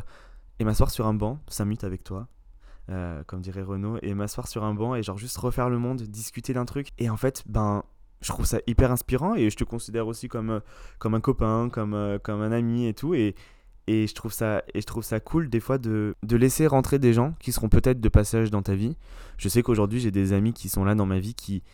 et 0.61 0.65
m'asseoir 0.65 0.91
sur 0.91 1.09
un 1.09 1.15
banc, 1.15 1.41
5 1.49 1.65
minutes 1.65 1.85
avec 1.85 2.05
toi. 2.05 2.29
comme 3.27 3.41
dirait 3.41 3.63
Renaud, 3.63 3.99
et 4.03 4.15
m'asseoir 4.15 4.47
sur 4.47 4.63
un 4.63 4.75
banc 4.75 4.95
et 4.95 5.03
genre 5.03 5.19
juste 5.19 5.37
refaire 5.39 5.69
le 5.71 5.79
monde, 5.79 6.03
discuter 6.03 6.53
d'un 6.53 6.65
truc. 6.65 6.91
Et 6.99 7.11
en 7.11 7.17
fait, 7.17 7.43
ben, 7.47 7.83
je 8.21 8.29
trouve 8.29 8.47
ça 8.47 8.59
hyper 8.67 8.93
inspirant 8.93 9.35
et 9.35 9.49
je 9.51 9.57
te 9.57 9.65
considère 9.65 10.07
aussi 10.07 10.29
comme, 10.29 10.61
comme 10.99 11.15
un 11.15 11.21
copain, 11.21 11.69
comme, 11.73 12.19
comme 12.23 12.43
un 12.43 12.53
ami 12.53 12.87
et 12.87 12.95
tout. 12.95 13.15
Et, 13.15 13.35
et 13.87 14.07
je 14.07 14.15
trouve 14.15 14.33
ça, 14.33 14.63
et 14.73 14.81
je 14.81 14.87
trouve 14.87 15.03
ça 15.03 15.19
cool 15.19 15.49
des 15.49 15.59
fois 15.59 15.79
de, 15.79 16.15
de 16.23 16.37
laisser 16.37 16.69
rentrer 16.69 17.01
des 17.01 17.13
gens 17.13 17.35
qui 17.41 17.51
seront 17.51 17.69
peut-être 17.69 18.01
de 18.01 18.09
passage 18.09 18.51
dans 18.51 18.63
ta 18.63 18.75
vie. 18.75 18.97
Je 19.37 19.49
sais 19.49 19.63
qu'aujourd'hui 19.63 19.99
j'ai 19.99 20.13
des 20.13 20.33
amis 20.33 20.53
qui 20.53 20.69
sont 20.69 20.85
là 20.85 20.95
dans 20.95 21.07
ma 21.07 21.19
vie 21.19 21.35
qui 21.35 21.65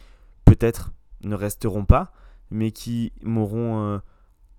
peut-être 0.46 0.92
ne 1.22 1.34
resteront 1.34 1.84
pas, 1.84 2.12
mais 2.50 2.70
qui 2.70 3.12
m'auront 3.22 3.80
euh, 3.80 3.98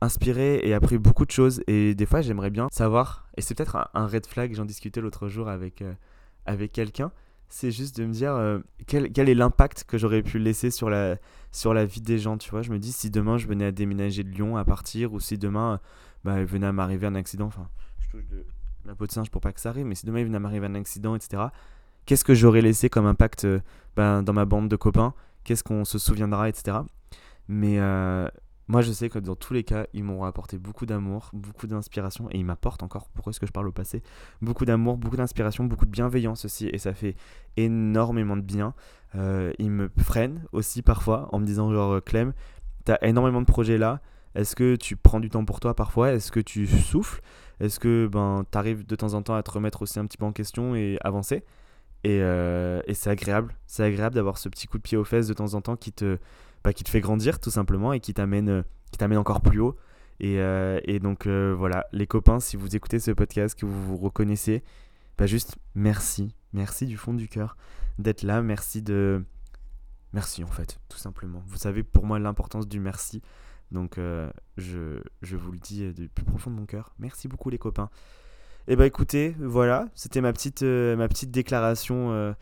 inspiré 0.01 0.59
et 0.63 0.73
appris 0.73 0.97
beaucoup 0.97 1.25
de 1.25 1.31
choses. 1.31 1.61
Et 1.67 1.95
des 1.95 2.05
fois 2.05 2.21
j'aimerais 2.21 2.49
bien 2.49 2.67
savoir, 2.71 3.27
et 3.37 3.41
c'est 3.41 3.55
peut-être 3.55 3.89
un, 3.93 4.07
red 4.07 4.25
flag, 4.25 4.53
j'en 4.53 4.65
discutais 4.65 5.01
l'autre 5.01 5.27
jour 5.27 5.49
avec, 5.49 5.81
euh, 5.81 5.93
avec 6.45 6.71
quelqu'un, 6.71 7.11
c'est 7.49 7.71
juste 7.71 7.97
de 7.97 8.05
me 8.05 8.11
dire 8.11 8.33
euh, 8.33 8.59
quel, 8.87 9.11
quel, 9.11 9.29
est 9.29 9.35
l'impact 9.35 9.85
que 9.85 9.97
j'aurais 9.97 10.21
pu 10.21 10.37
laisser 10.39 10.69
sur 10.69 10.89
la, 10.89 11.17
sur 11.51 11.73
la 11.73 11.85
vie 11.85 12.01
des 12.01 12.19
gens, 12.19 12.37
tu 12.37 12.49
vois? 12.49 12.61
Je 12.61 12.71
me 12.71 12.79
dis 12.79 12.91
si 12.91 13.09
demain 13.09 13.37
je 13.37 13.47
venais 13.47 13.65
à 13.65 13.71
déménager 13.71 14.23
de 14.23 14.29
Lyon, 14.29 14.57
à 14.57 14.65
partir, 14.65 15.13
ou 15.13 15.19
si 15.19 15.37
demain 15.37 15.79
bah, 16.23 16.39
il 16.39 16.45
venait 16.45 16.67
à 16.67 16.73
m'arriver 16.73 17.07
un 17.07 17.15
accident, 17.15 17.45
enfin, 17.45 17.67
je 17.99 18.09
touche 18.09 18.27
de 18.27 18.45
la 18.85 18.95
peau 18.95 19.05
de 19.05 19.11
singe 19.11 19.29
pour 19.29 19.41
pas 19.41 19.53
que 19.53 19.59
ça 19.59 19.69
arrive, 19.69 19.85
mais 19.85 19.95
si 19.95 20.05
demain 20.05 20.19
il 20.19 20.25
venait 20.25 20.37
à 20.37 20.39
m'arriver 20.39 20.65
un 20.65 20.75
accident, 20.75 21.15
etc., 21.15 21.43
qu'est-ce 22.05 22.25
que 22.25 22.33
j'aurais 22.33 22.61
laissé 22.61 22.89
comme 22.89 23.05
impact 23.05 23.45
euh, 23.45 23.59
ben, 23.95 24.23
dans 24.23 24.33
ma 24.33 24.45
bande 24.45 24.69
de 24.69 24.75
copains? 24.75 25.13
Qu'est-ce 25.43 25.63
qu'on 25.63 25.85
se 25.85 25.97
souviendra, 25.97 26.49
etc. 26.49 26.79
Mais, 27.47 27.79
euh, 27.79 28.27
moi, 28.67 28.81
je 28.81 28.91
sais 28.91 29.09
que 29.09 29.19
dans 29.19 29.35
tous 29.35 29.53
les 29.53 29.63
cas, 29.63 29.87
ils 29.93 30.03
m'ont 30.03 30.23
apporté 30.23 30.57
beaucoup 30.57 30.85
d'amour, 30.85 31.29
beaucoup 31.33 31.67
d'inspiration, 31.67 32.29
et 32.31 32.37
ils 32.37 32.45
m'apportent 32.45 32.83
encore, 32.83 33.07
pourquoi 33.13 33.31
est-ce 33.31 33.39
que 33.39 33.45
je 33.45 33.51
parle 33.51 33.67
au 33.67 33.71
passé, 33.71 34.03
beaucoup 34.41 34.65
d'amour, 34.65 34.97
beaucoup 34.97 35.15
d'inspiration, 35.15 35.63
beaucoup 35.63 35.85
de 35.85 35.91
bienveillance 35.91 36.45
aussi, 36.45 36.67
et 36.67 36.77
ça 36.77 36.93
fait 36.93 37.15
énormément 37.55 38.35
de 38.35 38.41
bien. 38.41 38.73
Euh, 39.15 39.53
ils 39.57 39.71
me 39.71 39.89
freinent 39.97 40.43
aussi 40.51 40.81
parfois 40.81 41.29
en 41.31 41.39
me 41.39 41.45
disant 41.45 41.71
genre, 41.71 41.93
euh, 41.93 42.01
Clem, 42.01 42.33
t'as 42.83 42.97
énormément 43.01 43.39
de 43.39 43.45
projets 43.45 43.77
là, 43.77 44.01
est-ce 44.35 44.55
que 44.55 44.75
tu 44.75 44.95
prends 44.95 45.19
du 45.19 45.29
temps 45.29 45.45
pour 45.45 45.59
toi 45.59 45.73
parfois? 45.73 46.11
Est-ce 46.11 46.31
que 46.31 46.39
tu 46.39 46.67
souffles? 46.67 47.21
Est-ce 47.59 47.79
que 47.79 48.07
ben, 48.11 48.45
tu 48.51 48.57
arrives 48.57 48.85
de 48.85 48.95
temps 48.95 49.13
en 49.13 49.23
temps 49.23 49.33
à 49.33 49.41
te 49.41 49.49
remettre 49.49 49.81
aussi 49.81 49.97
un 49.97 50.05
petit 50.05 50.17
peu 50.17 50.25
en 50.25 50.31
question 50.31 50.75
et 50.75 50.99
avancer? 51.03 51.43
Et, 52.03 52.19
euh, 52.21 52.81
et 52.85 52.93
c'est 52.93 53.09
agréable, 53.09 53.55
c'est 53.65 53.83
agréable 53.83 54.15
d'avoir 54.15 54.37
ce 54.37 54.47
petit 54.49 54.67
coup 54.67 54.77
de 54.77 54.83
pied 54.83 54.97
aux 54.97 55.03
fesses 55.03 55.27
de 55.27 55.33
temps 55.33 55.55
en 55.55 55.61
temps 55.61 55.75
qui 55.75 55.91
te, 55.91 56.19
bah, 56.67 56.73
qui 56.73 56.83
te 56.83 56.89
fait 56.89 56.99
grandir 56.99 57.39
tout 57.39 57.49
simplement 57.49 57.93
et 57.93 58.01
qui 58.01 58.13
t'amène 58.13 58.49
euh, 58.49 58.61
qui 58.91 58.97
t'amène 58.97 59.19
encore 59.19 59.39
plus 59.39 59.61
haut. 59.61 59.77
Et, 60.19 60.41
euh, 60.41 60.81
et 60.83 60.99
donc 60.99 61.25
euh, 61.25 61.55
voilà, 61.57 61.87
les 61.93 62.07
copains, 62.07 62.41
si 62.41 62.57
vous 62.57 62.75
écoutez 62.75 62.99
ce 62.99 63.11
podcast, 63.11 63.57
que 63.57 63.65
vous 63.65 63.85
vous 63.85 63.95
reconnaissez, 63.95 64.65
bah 65.17 65.27
juste 65.27 65.55
merci, 65.75 66.35
merci 66.51 66.85
du 66.85 66.97
fond 66.97 67.13
du 67.13 67.29
cœur 67.29 67.55
d'être 67.99 68.23
là, 68.23 68.41
merci 68.41 68.81
de... 68.81 69.23
Merci 70.11 70.43
en 70.43 70.47
fait, 70.47 70.77
tout 70.89 70.97
simplement. 70.97 71.41
Vous 71.47 71.55
savez 71.55 71.83
pour 71.83 72.05
moi 72.05 72.19
l'importance 72.19 72.67
du 72.67 72.81
merci. 72.81 73.21
Donc 73.71 73.97
je, 74.57 74.99
je, 75.21 75.37
vous 75.37 75.53
le 75.53 75.59
dis 75.59 75.93
du 75.93 76.09
plus 76.09 76.25
profond 76.25 76.51
de 76.51 76.55
mon 76.57 76.65
cœur. 76.65 76.95
Merci 76.99 77.29
beaucoup 77.29 77.49
les 77.49 77.57
copains. 77.57 77.89
Et 78.67 78.75
bah 78.75 78.85
écoutez, 78.85 79.37
voilà, 79.39 79.87
c'était 79.95 80.19
ma 80.19 80.33
petite, 80.33 80.63
ma 80.63 81.07
petite 81.07 81.31
déclaration 81.31 82.35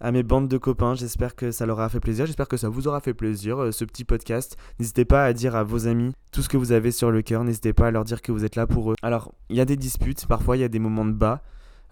à 0.00 0.12
mes 0.12 0.22
bandes 0.22 0.48
de 0.48 0.58
copains. 0.58 0.94
J'espère 0.94 1.34
que 1.34 1.50
ça 1.50 1.66
leur 1.66 1.80
a 1.80 1.88
fait 1.88 2.00
plaisir. 2.00 2.26
J'espère 2.26 2.48
que 2.48 2.56
ça 2.56 2.68
vous 2.68 2.88
aura 2.88 3.00
fait 3.00 3.14
plaisir, 3.14 3.62
euh, 3.62 3.72
ce 3.72 3.84
petit 3.84 4.04
podcast. 4.04 4.56
N'hésitez 4.78 5.04
pas 5.04 5.24
à 5.24 5.32
dire 5.32 5.56
à 5.56 5.64
vos 5.64 5.86
amis 5.86 6.12
tout 6.32 6.42
ce 6.42 6.48
que 6.48 6.56
vous 6.56 6.72
avez 6.72 6.90
sur 6.90 7.10
le 7.10 7.22
cœur. 7.22 7.44
N'hésitez 7.44 7.72
pas 7.72 7.88
à 7.88 7.90
leur 7.90 8.04
dire 8.04 8.22
que 8.22 8.32
vous 8.32 8.44
êtes 8.44 8.56
là 8.56 8.66
pour 8.66 8.92
eux. 8.92 8.94
Alors, 9.02 9.34
il 9.48 9.56
y 9.56 9.60
a 9.60 9.64
des 9.64 9.76
disputes, 9.76 10.26
parfois 10.26 10.56
il 10.56 10.60
y 10.60 10.64
a 10.64 10.68
des 10.68 10.78
moments 10.78 11.04
de 11.04 11.12
bas. 11.12 11.42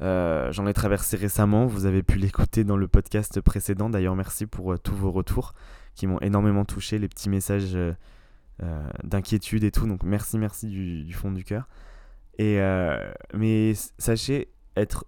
Euh, 0.01 0.51
j'en 0.53 0.67
ai 0.67 0.75
traversé 0.75 1.17
récemment. 1.17 1.67
Vous 1.67 1.87
avez 1.87 2.03
pu 2.03 2.19
l'écouter 2.19 2.65
dans 2.65 2.77
le 2.77 2.89
podcast 2.89 3.41
précédent. 3.41 3.91
D'ailleurs, 3.91 4.17
merci 4.17 4.47
pour 4.47 4.73
euh, 4.73 4.79
tous 4.79 4.95
vos 4.95 5.11
retours 5.11 5.55
qui 5.95 6.07
m'ont 6.07 6.21
énormément 6.21 6.65
touché, 6.65 6.99
les 6.99 7.09
petits 7.09 7.29
messages 7.29 7.79
d'inquiétude 9.05 9.63
et 9.63 9.71
tout. 9.71 9.87
Donc, 9.87 10.03
merci, 10.03 10.39
merci 10.39 10.67
du, 10.67 11.05
du 11.05 11.15
fond 11.15 11.31
du 11.31 11.45
cœur. 11.45 11.69
Et 12.39 12.59
mais 13.33 13.75
sachez 13.97 14.49
être 14.77 15.05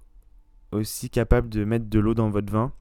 aussi 0.73 1.11
capable 1.11 1.49
de 1.49 1.65
mettre 1.65 1.89
de 1.89 1.99
l'eau 1.99 2.15
dans 2.15 2.31
votre 2.31 2.53
vin. 2.53 2.73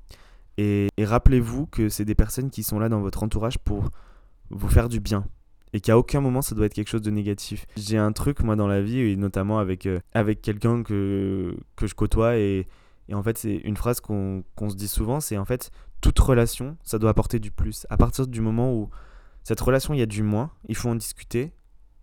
Et, 0.58 0.88
rappelez-vous 1.00 1.68
que 1.68 1.90
c'est 1.90 2.06
des 2.06 2.16
personnes 2.16 2.50
qui 2.50 2.64
sont 2.64 2.80
là 2.80 2.90
dans 2.90 3.02
votre 3.02 3.24
entourage 3.24 3.58
pour 3.60 3.90
vous 4.50 4.70
faire 4.70 4.90
du 4.90 5.00
bien. 5.00 5.26
Et 5.74 5.82
qu'à 5.82 5.98
aucun 5.98 6.22
moment 6.22 6.42
ça 6.42 6.56
doit 6.56 6.68
être 6.68 6.74
quelque 6.74 6.88
chose 6.88 7.02
de 7.02 7.12
négatif. 7.12 7.66
J'ai 7.76 7.98
un 7.98 8.14
truc 8.14 8.42
moi 8.42 8.56
dans 8.56 8.68
la 8.68 8.82
vie, 8.82 9.00
et 9.00 9.16
notamment 9.18 9.60
avec, 9.60 9.86
euh, 9.86 10.00
avec 10.14 10.42
quelqu'un 10.42 10.84
que, 10.84 11.58
que 11.76 11.88
je 11.88 11.96
côtoie. 11.96 12.38
Et, 12.38 12.68
et 13.10 13.14
en 13.14 13.22
fait 13.22 13.38
c'est 13.38 13.56
une 13.56 13.76
phrase 13.76 14.00
qu'on 14.00 14.44
se 14.70 14.76
dit 14.76 14.88
souvent, 14.88 15.20
c'est 15.20 15.38
en 15.38 15.44
fait 15.44 15.72
toute 16.00 16.18
relation, 16.20 16.78
ça 16.84 16.98
doit 16.98 17.10
apporter 17.10 17.40
du 17.40 17.52
plus. 17.52 17.86
À 17.90 17.98
partir 17.98 18.28
du 18.28 18.40
moment 18.40 18.74
où 18.74 18.90
cette 19.44 19.62
relation, 19.62 19.94
il 19.94 20.00
y 20.00 20.04
a 20.04 20.08
du 20.08 20.24
moins, 20.24 20.52
il 20.68 20.76
faut 20.76 20.90
en 20.90 20.96
discuter. 20.96 21.52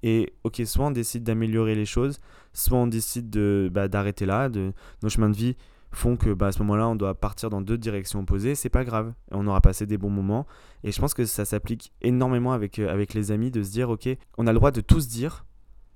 Et 0.03 0.33
ok, 0.45 0.63
soit 0.65 0.87
on 0.87 0.91
décide 0.91 1.25
d'améliorer 1.25 1.75
les 1.75 1.87
choses, 1.87 2.21
soit 2.53 2.79
on 2.79 2.87
décide 2.87 3.31
de 3.31 3.71
bah, 3.73 3.89
d'arrêter 3.89 4.27
là, 4.27 4.49
de 4.49 4.73
nos 5.03 5.09
chemins 5.09 5.31
de 5.31 5.37
vie 5.37 5.57
font 5.93 6.17
que 6.17 6.33
bah, 6.33 6.49
à 6.49 6.53
ce 6.53 6.59
moment-là, 6.61 6.89
on 6.89 6.97
doit 6.97 7.15
partir 7.15 7.51
dans 7.51 7.61
deux 7.61 7.79
directions 7.79 8.21
opposées, 8.21 8.55
c'est 8.55 8.71
pas 8.71 8.85
grave. 8.85 9.13
On 9.31 9.47
aura 9.47 9.61
passé 9.61 9.87
des 9.87 9.99
bons 9.99 10.11
moments. 10.11 10.47
Et 10.85 10.91
je 10.91 11.01
pense 11.01 11.15
que 11.15 11.25
ça 11.25 11.45
s'applique 11.45 11.93
énormément 12.01 12.53
avec, 12.53 12.79
euh, 12.79 12.91
avec 12.91 13.15
les 13.15 13.31
amis 13.31 13.51
de 13.51 13.63
se 13.63 13.71
dire, 13.71 13.91
ok, 13.91 14.09
on 14.39 14.47
a 14.47 14.53
le 14.53 14.59
droit 14.59 14.71
de 14.71 14.81
tout 14.81 15.01
se 15.01 15.09
dire, 15.09 15.45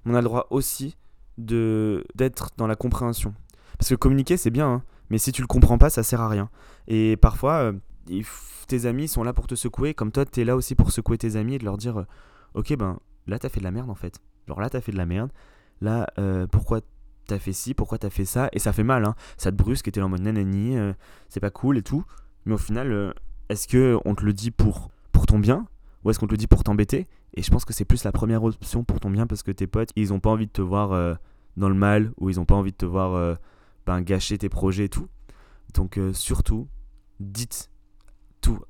on 0.05 0.15
a 0.15 0.19
le 0.19 0.25
droit 0.25 0.47
aussi 0.51 0.97
de 1.39 2.05
d'être 2.15 2.51
dans 2.57 2.67
la 2.67 2.77
compréhension. 2.77 3.35
Parce 3.79 3.89
que 3.91 3.95
communiquer, 3.95 4.37
c'est 4.37 4.51
bien, 4.51 4.69
hein, 4.69 4.83
mais 5.11 5.19
si 5.19 5.33
tu 5.33 5.41
le 5.43 5.47
comprends 5.47 5.79
pas, 5.79 5.91
ça 5.91 6.03
sert 6.03 6.21
à 6.21 6.29
rien. 6.29 6.51
Et 6.89 7.17
parfois, 7.17 7.73
euh, 7.73 8.23
tes 8.69 8.87
amis 8.87 9.09
sont 9.09 9.25
là 9.25 9.33
pour 9.33 9.47
te 9.47 9.55
secouer, 9.55 9.95
comme 9.95 10.13
toi, 10.13 10.25
tu 10.25 10.41
es 10.41 10.45
là 10.45 10.57
aussi 10.57 10.75
pour 10.75 10.93
secouer 10.93 11.19
tes 11.19 11.37
amis 11.37 11.55
et 11.55 11.59
de 11.59 11.65
leur 11.65 11.77
dire, 11.77 12.01
euh, 12.01 12.07
ok, 12.55 12.77
ben 12.77 13.01
là, 13.27 13.39
t'as 13.39 13.49
fait 13.49 13.61
de 13.61 13.65
la 13.65 13.71
merde 13.71 13.91
en 13.91 13.95
fait. 13.95 14.21
Genre 14.47 14.61
là, 14.61 14.71
t'as 14.71 14.81
fait 14.81 14.93
de 14.93 14.99
la 14.99 15.07
merde. 15.07 15.31
Là, 15.83 16.07
pourquoi 16.51 16.81
t'as 17.27 17.39
fait 17.39 17.53
ci, 17.53 17.75
pourquoi 17.75 17.99
t'as 17.99 18.11
fait 18.11 18.25
ça, 18.25 18.49
et 18.53 18.59
ça 18.59 18.73
fait 18.73 18.85
mal, 18.85 19.05
hein. 19.05 19.15
ça 19.37 19.51
te 19.51 19.57
brusque, 19.57 19.89
et 19.89 19.93
t'es 19.93 20.01
en 20.01 20.09
mode 20.09 20.23
nanani, 20.23 20.77
euh, 20.77 20.93
c'est 21.29 21.41
pas 21.41 21.51
cool 21.51 21.79
et 21.79 21.83
tout. 21.83 22.05
Mais 22.45 22.55
au 22.55 22.59
final, 22.59 22.93
euh, 22.93 23.13
est-ce 23.49 23.69
que 23.69 23.99
on 24.05 24.15
te 24.15 24.25
le 24.25 24.33
dit 24.33 24.51
pour, 24.51 24.91
pour 25.13 25.27
ton 25.27 25.39
bien, 25.39 25.67
ou 26.05 26.11
est-ce 26.11 26.19
qu'on 26.19 26.27
te 26.27 26.33
le 26.33 26.39
dit 26.39 26.47
pour 26.47 26.65
t'embêter? 26.65 27.09
Et 27.35 27.43
je 27.43 27.51
pense 27.51 27.65
que 27.65 27.73
c'est 27.73 27.85
plus 27.85 28.05
la 28.05 28.13
première 28.13 28.45
option 28.45 28.85
pour 28.85 29.01
ton 29.01 29.11
bien, 29.11 29.27
parce 29.27 29.43
que 29.43 29.51
tes 29.51 29.67
potes, 29.67 29.91
ils 29.97 30.13
ont 30.13 30.21
pas 30.21 30.31
envie 30.31 30.47
de 30.47 30.53
te 30.53 30.63
voir 30.63 30.93
euh, 30.93 31.15
dans 31.57 31.69
le 31.69 31.75
mal, 31.75 32.13
ou 32.19 32.31
ils 32.31 32.41
ont 32.41 32.45
pas 32.45 32.55
envie 32.55 32.73
de 32.73 32.77
te 32.77 32.87
voir 32.87 33.37
ben, 33.87 34.01
gâcher 34.03 34.39
tes 34.39 34.49
projets 34.49 34.85
et 34.85 34.89
tout. 34.89 35.09
Donc 35.75 35.99
surtout, 36.13 36.69
dites 37.21 37.71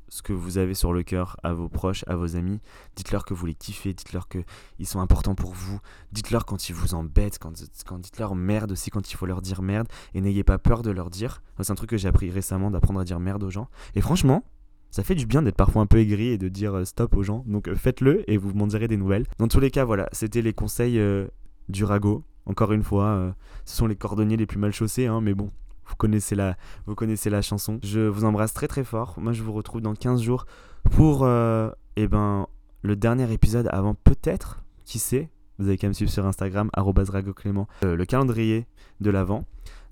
ce 0.09 0.23
que 0.23 0.33
vous 0.33 0.59
avez 0.59 0.75
sur 0.75 0.93
le 0.93 1.03
cœur 1.03 1.37
à 1.43 1.53
vos 1.53 1.69
proches, 1.69 2.05
à 2.07 2.17
vos 2.17 2.37
amis. 2.37 2.61
Dites-leur 2.97 3.25
que 3.25 3.35
vous 3.35 3.47
les 3.47 3.55
kiffez, 3.55 3.93
dites-leur 3.93 4.29
qu'ils 4.29 4.87
sont 4.87 5.01
importants 5.01 5.35
pour 5.35 5.53
vous. 5.53 5.81
Dites-leur 6.13 6.47
quand 6.47 6.69
ils 6.69 6.75
vous 6.75 6.95
embêtent, 6.95 7.39
quand, 7.39 7.53
dites-leur 7.99 8.35
merde 8.35 8.73
aussi 8.73 8.91
quand 8.91 9.11
il 9.11 9.17
faut 9.17 9.27
leur 9.27 9.43
dire 9.43 9.63
merde. 9.63 9.89
Et 10.15 10.21
n'ayez 10.21 10.45
pas 10.45 10.59
peur 10.59 10.83
de 10.83 10.91
leur 10.91 11.11
dire. 11.11 11.43
C'est 11.61 11.73
un 11.73 11.75
truc 11.75 11.91
que 11.91 11.97
j'ai 11.97 12.09
appris 12.09 12.31
récemment 12.31 12.71
d'apprendre 12.71 13.01
à 13.01 13.05
dire 13.05 13.21
merde 13.21 13.43
aux 13.43 13.51
gens. 13.51 13.69
Et 13.95 14.01
franchement, 14.01 14.45
ça 14.91 15.03
fait 15.03 15.15
du 15.15 15.27
bien 15.27 15.43
d'être 15.43 15.57
parfois 15.57 15.83
un 15.83 15.87
peu 15.87 15.99
aigri 15.99 16.29
et 16.29 16.39
de 16.39 16.49
dire 16.49 16.75
euh, 16.75 16.85
stop 16.85 17.17
aux 17.17 17.23
gens. 17.23 17.45
Donc 17.47 17.69
euh, 17.69 17.75
faites-le 17.75 18.29
et 18.31 18.37
vous 18.37 18.55
m'en 18.55 18.67
direz 18.67 18.89
des 18.89 18.97
nouvelles. 18.97 19.27
Dans 19.39 19.49
tous 19.49 19.61
les 19.61 19.71
cas, 19.71 19.85
voilà, 19.85 20.09
c'était 20.13 20.43
les 20.43 20.53
conseils 20.53 20.99
euh, 20.99 21.27
du 21.69 21.85
ragot. 21.85 22.25
Encore 22.47 22.73
une 22.73 22.85
fois, 22.85 23.35
ce 23.65 23.77
sont 23.77 23.89
les 23.89 23.97
cordonniers 23.97 24.37
les 24.37 24.47
plus 24.47 24.61
mal 24.61 24.73
chaussés, 24.73 25.07
hein, 25.07 25.21
mais 25.21 25.35
bon, 25.35 25.51
connaissez 25.97 26.35
la, 26.35 26.57
vous 26.87 26.95
connaissez 26.95 27.31
la 27.31 27.43
chanson. 27.43 27.79
Je 27.83 28.01
vous 28.01 28.25
embrasse 28.25 28.55
très 28.55 28.69
très 28.69 28.85
fort. 28.85 29.15
Moi, 29.19 29.33
je 29.33 29.43
vous 29.43 29.53
retrouve 29.53 29.81
dans 29.81 29.95
15 29.95 30.23
jours 30.23 30.47
pour 30.91 31.25
euh, 31.25 31.71
eh 31.97 32.09
ben, 32.09 32.47
le 32.83 32.97
dernier 32.97 33.31
épisode 33.33 33.69
avant 33.73 33.95
peut-être, 33.95 34.65
qui 34.85 34.99
sait, 34.99 35.31
vous 35.59 35.69
avez 35.69 35.79
qu'à 35.79 35.89
me 35.89 35.93
suivre 35.93 36.11
sur 36.11 36.27
Instagram, 36.27 36.71
ragoclément, 36.75 37.67
euh, 37.85 37.97
le 37.97 38.05
calendrier 38.05 38.67
de 39.01 39.11
l'avant. 39.11 39.45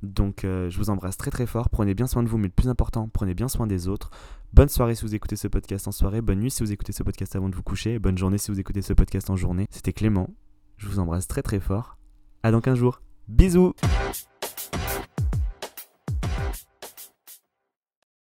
Donc 0.02 0.44
euh, 0.44 0.68
je 0.68 0.78
vous 0.78 0.90
embrasse 0.90 1.16
très 1.16 1.30
très 1.30 1.46
fort, 1.46 1.70
prenez 1.70 1.94
bien 1.94 2.06
soin 2.06 2.22
de 2.22 2.28
vous, 2.28 2.36
mais 2.36 2.48
le 2.48 2.52
plus 2.52 2.68
important, 2.68 3.08
prenez 3.12 3.34
bien 3.34 3.48
soin 3.48 3.66
des 3.66 3.88
autres. 3.88 4.10
Bonne 4.52 4.68
soirée 4.68 4.94
si 4.94 5.02
vous 5.02 5.14
écoutez 5.14 5.36
ce 5.36 5.48
podcast 5.48 5.88
en 5.88 5.92
soirée, 5.92 6.20
bonne 6.20 6.40
nuit 6.40 6.50
si 6.50 6.62
vous 6.62 6.72
écoutez 6.72 6.92
ce 6.92 7.02
podcast 7.02 7.34
avant 7.36 7.48
de 7.48 7.56
vous 7.56 7.62
coucher, 7.62 7.98
bonne 7.98 8.18
journée 8.18 8.38
si 8.38 8.50
vous 8.50 8.60
écoutez 8.60 8.82
ce 8.82 8.92
podcast 8.92 9.30
en 9.30 9.36
journée. 9.36 9.66
C'était 9.70 9.92
Clément, 9.92 10.28
je 10.76 10.86
vous 10.88 10.98
embrasse 10.98 11.26
très 11.26 11.42
très 11.42 11.60
fort. 11.60 11.96
À 12.42 12.50
dans 12.50 12.60
15 12.60 12.78
jours. 12.78 13.00
Bisous 13.26 13.72